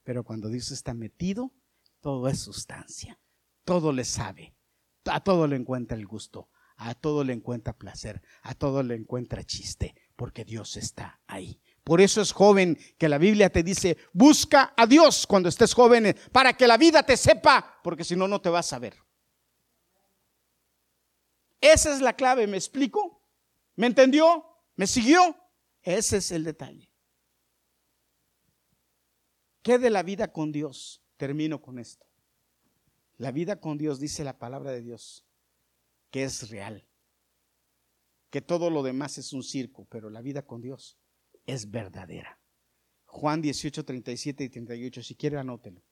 [0.03, 1.53] Pero cuando Dios está metido,
[1.99, 3.20] todo es sustancia.
[3.64, 4.55] Todo le sabe.
[5.05, 6.49] A todo le encuentra el gusto
[6.84, 11.59] a todo le encuentra placer, a todo le encuentra chiste, porque Dios está ahí.
[11.84, 16.15] Por eso es joven que la Biblia te dice, busca a Dios cuando estés joven,
[16.32, 18.95] para que la vida te sepa, porque si no, no te vas a ver.
[21.59, 23.24] Esa es la clave, ¿me explico?
[23.76, 24.45] ¿Me entendió?
[24.76, 25.36] ¿Me siguió?
[25.82, 26.93] Ese es el detalle.
[29.63, 31.01] ¿Qué de la vida con Dios?
[31.17, 32.05] Termino con esto.
[33.17, 35.26] La vida con Dios, dice la palabra de Dios,
[36.11, 36.88] que es real,
[38.32, 40.97] que todo lo demás es un circo, pero la vida con Dios
[41.45, 42.39] es verdadera.
[43.05, 45.84] Juan 18, 37 y 38, si quiere anótelo.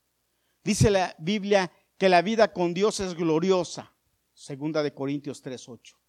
[0.64, 3.94] Dice la Biblia que la vida con Dios es gloriosa,
[4.34, 6.00] segunda de Corintios 3, 8.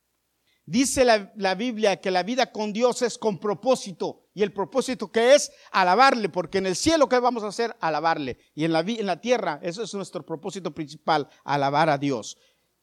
[0.66, 5.10] Dice la, la, Biblia que la vida con Dios es con propósito, y el propósito
[5.10, 7.76] que es alabarle, porque en el cielo ¿qué vamos a hacer?
[7.80, 8.38] Alabarle.
[8.54, 12.38] Y en la, en la tierra, eso es nuestro propósito principal, alabar a Dios.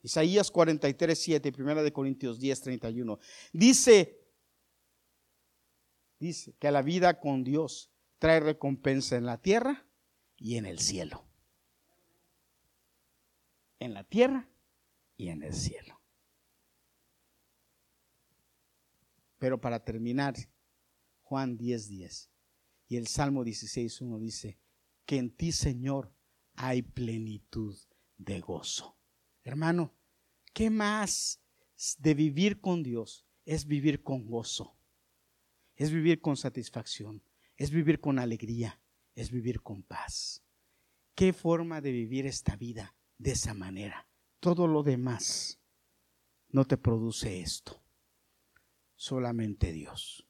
[0.07, 3.19] Isaías 43, 7, primera de Corintios 10, 31.
[3.51, 4.25] Dice,
[6.17, 9.85] dice que la vida con Dios trae recompensa en la tierra
[10.37, 11.25] y en el cielo.
[13.79, 14.47] En la tierra
[15.17, 15.99] y en el cielo.
[19.39, 20.35] Pero para terminar,
[21.23, 22.31] Juan 10, 10
[22.87, 24.57] y el Salmo 16, 1 dice,
[25.05, 26.13] que en ti, Señor,
[26.55, 27.77] hay plenitud
[28.17, 28.97] de gozo.
[29.43, 29.96] Hermano,
[30.57, 31.39] ¿qué más
[31.99, 33.27] de vivir con Dios?
[33.45, 34.75] Es vivir con gozo,
[35.75, 37.21] es vivir con satisfacción,
[37.57, 38.81] es vivir con alegría,
[39.13, 40.43] es vivir con paz.
[41.13, 44.09] ¿Qué forma de vivir esta vida de esa manera?
[44.39, 45.59] Todo lo demás
[46.49, 47.83] no te produce esto
[48.95, 50.27] solamente Dios.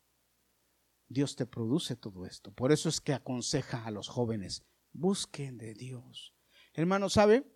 [1.08, 2.52] Dios te produce todo esto.
[2.52, 6.36] Por eso es que aconseja a los jóvenes, busquen de Dios.
[6.74, 7.50] Hermano, ¿sabe?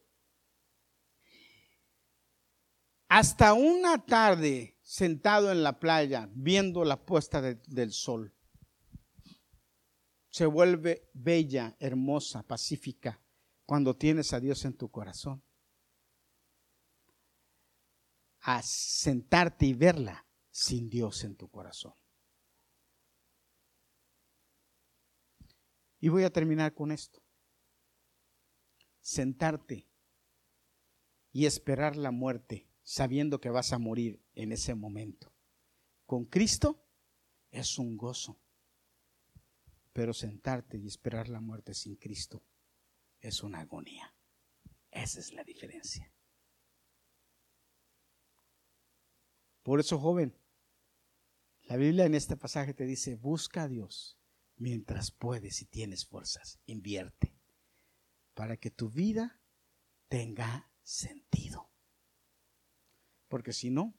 [3.14, 8.34] Hasta una tarde sentado en la playa viendo la puesta del sol,
[10.30, 13.22] se vuelve bella, hermosa, pacífica
[13.66, 15.44] cuando tienes a Dios en tu corazón.
[18.44, 21.94] A sentarte y verla sin Dios en tu corazón.
[26.00, 27.22] Y voy a terminar con esto.
[29.02, 29.86] Sentarte
[31.34, 35.34] y esperar la muerte sabiendo que vas a morir en ese momento.
[36.06, 36.86] Con Cristo
[37.50, 38.38] es un gozo.
[39.94, 42.44] Pero sentarte y esperar la muerte sin Cristo
[43.22, 44.14] es una agonía.
[44.90, 46.14] Esa es la diferencia.
[49.64, 50.38] Por eso, joven,
[51.62, 54.20] la Biblia en este pasaje te dice, busca a Dios
[54.58, 56.60] mientras puedes y tienes fuerzas.
[56.66, 57.40] Invierte
[58.34, 59.42] para que tu vida
[60.10, 61.71] tenga sentido.
[63.32, 63.94] Porque si no,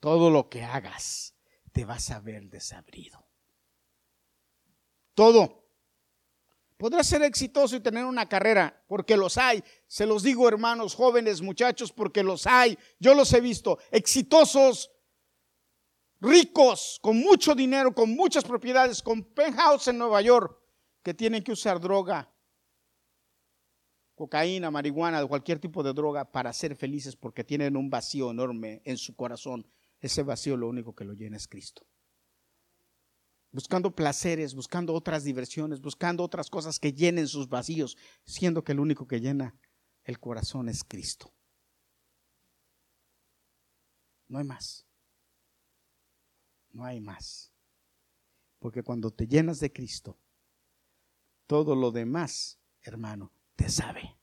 [0.00, 1.34] todo lo que hagas
[1.72, 3.26] te vas a ver desabrido.
[5.14, 5.64] Todo.
[6.76, 9.64] Podrás ser exitoso y tener una carrera, porque los hay.
[9.86, 12.78] Se los digo, hermanos, jóvenes, muchachos, porque los hay.
[12.98, 13.78] Yo los he visto.
[13.90, 14.90] Exitosos
[16.20, 20.60] ricos, con mucho dinero, con muchas propiedades, con penthouse en Nueva York,
[21.02, 22.30] que tienen que usar droga,
[24.14, 28.96] cocaína, marihuana, cualquier tipo de droga para ser felices porque tienen un vacío enorme en
[28.96, 29.66] su corazón.
[30.00, 31.86] Ese vacío lo único que lo llena es Cristo.
[33.50, 38.80] Buscando placeres, buscando otras diversiones, buscando otras cosas que llenen sus vacíos, siendo que el
[38.80, 39.56] único que llena
[40.02, 41.32] el corazón es Cristo.
[44.28, 44.84] No hay más.
[46.70, 47.52] No hay más.
[48.58, 50.18] Porque cuando te llenas de Cristo,
[51.46, 54.16] todo lo demás, hermano, te sabe.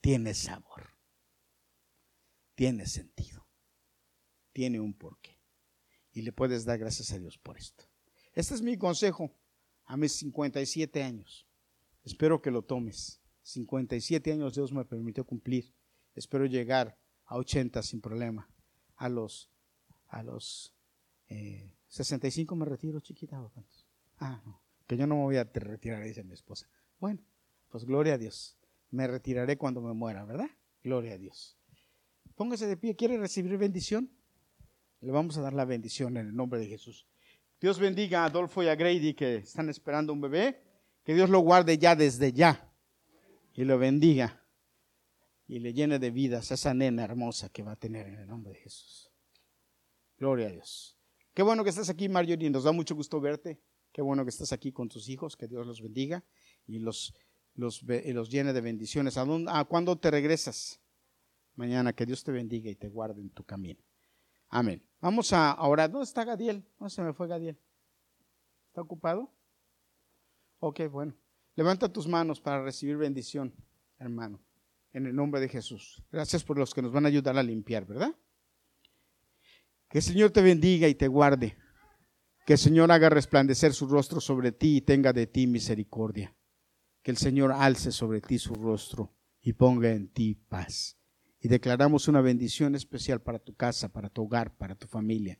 [0.00, 0.90] Tiene sabor.
[2.54, 3.46] Tiene sentido.
[4.52, 5.40] Tiene un porqué.
[6.12, 7.84] Y le puedes dar gracias a Dios por esto.
[8.34, 9.34] Este es mi consejo
[9.84, 11.46] a mis 57 años.
[12.04, 13.20] Espero que lo tomes.
[13.42, 15.74] 57 años Dios me permitió cumplir.
[16.14, 18.48] Espero llegar a 80 sin problema.
[18.96, 19.50] A los,
[20.08, 20.74] a los
[21.88, 23.50] 65 eh, me retiro, chiquita.
[24.18, 26.68] Ah, no, que yo no me voy a retirar, dice mi esposa.
[27.00, 27.20] Bueno,
[27.74, 28.56] pues gloria a Dios.
[28.92, 30.48] Me retiraré cuando me muera, ¿verdad?
[30.84, 31.58] Gloria a Dios.
[32.36, 34.08] Póngase de pie, ¿quiere recibir bendición?
[35.00, 37.04] Le vamos a dar la bendición en el nombre de Jesús.
[37.60, 40.62] Dios bendiga a Adolfo y a Grady que están esperando un bebé.
[41.02, 42.72] Que Dios lo guarde ya desde ya
[43.54, 44.40] y lo bendiga
[45.48, 48.28] y le llene de vidas a esa nena hermosa que va a tener en el
[48.28, 49.10] nombre de Jesús.
[50.16, 50.96] Gloria a Dios.
[51.34, 52.50] Qué bueno que estás aquí, Marjorie.
[52.50, 53.60] Nos da mucho gusto verte.
[53.90, 55.36] Qué bueno que estás aquí con tus hijos.
[55.36, 56.24] Que Dios los bendiga
[56.66, 57.12] y los,
[57.54, 59.16] los, los llene de bendiciones.
[59.16, 59.24] ¿A,
[59.58, 60.80] ¿A cuándo te regresas?
[61.54, 61.92] Mañana.
[61.92, 63.80] Que Dios te bendiga y te guarde en tu camino.
[64.48, 64.84] Amén.
[65.00, 65.90] Vamos a orar.
[65.90, 66.64] ¿Dónde está Gadiel?
[66.78, 67.58] ¿Dónde se me fue Gadiel?
[68.68, 69.32] ¿Está ocupado?
[70.58, 71.14] Ok, bueno.
[71.56, 73.54] Levanta tus manos para recibir bendición,
[73.98, 74.40] hermano,
[74.92, 76.02] en el nombre de Jesús.
[76.10, 78.12] Gracias por los que nos van a ayudar a limpiar, ¿verdad?
[79.88, 81.56] Que el Señor te bendiga y te guarde.
[82.46, 86.34] Que el Señor haga resplandecer su rostro sobre ti y tenga de ti misericordia.
[87.04, 90.96] Que el Señor alce sobre ti su rostro y ponga en ti paz.
[91.38, 95.38] Y declaramos una bendición especial para tu casa, para tu hogar, para tu familia,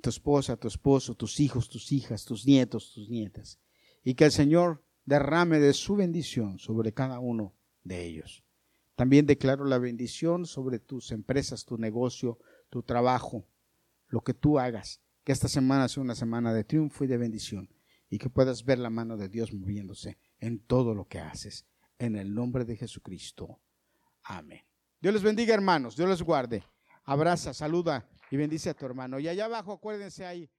[0.00, 3.58] tu esposa, tu esposo, tus hijos, tus hijas, tus nietos, tus nietas.
[4.04, 8.44] Y que el Señor derrame de su bendición sobre cada uno de ellos.
[8.94, 12.38] También declaro la bendición sobre tus empresas, tu negocio,
[12.68, 13.48] tu trabajo,
[14.06, 17.68] lo que tú hagas, Que esta semana sea una semana de triunfo y de bendición
[18.08, 21.66] y que puedas ver la mano de Dios moviéndose en todo lo que haces.
[21.98, 23.60] En el nombre de Jesucristo.
[24.24, 24.62] Amén.
[25.00, 25.96] Dios les bendiga, hermanos.
[25.96, 26.64] Dios les guarde.
[27.04, 29.18] Abraza, saluda y bendice a tu hermano.
[29.18, 30.50] Y allá abajo, acuérdense ahí.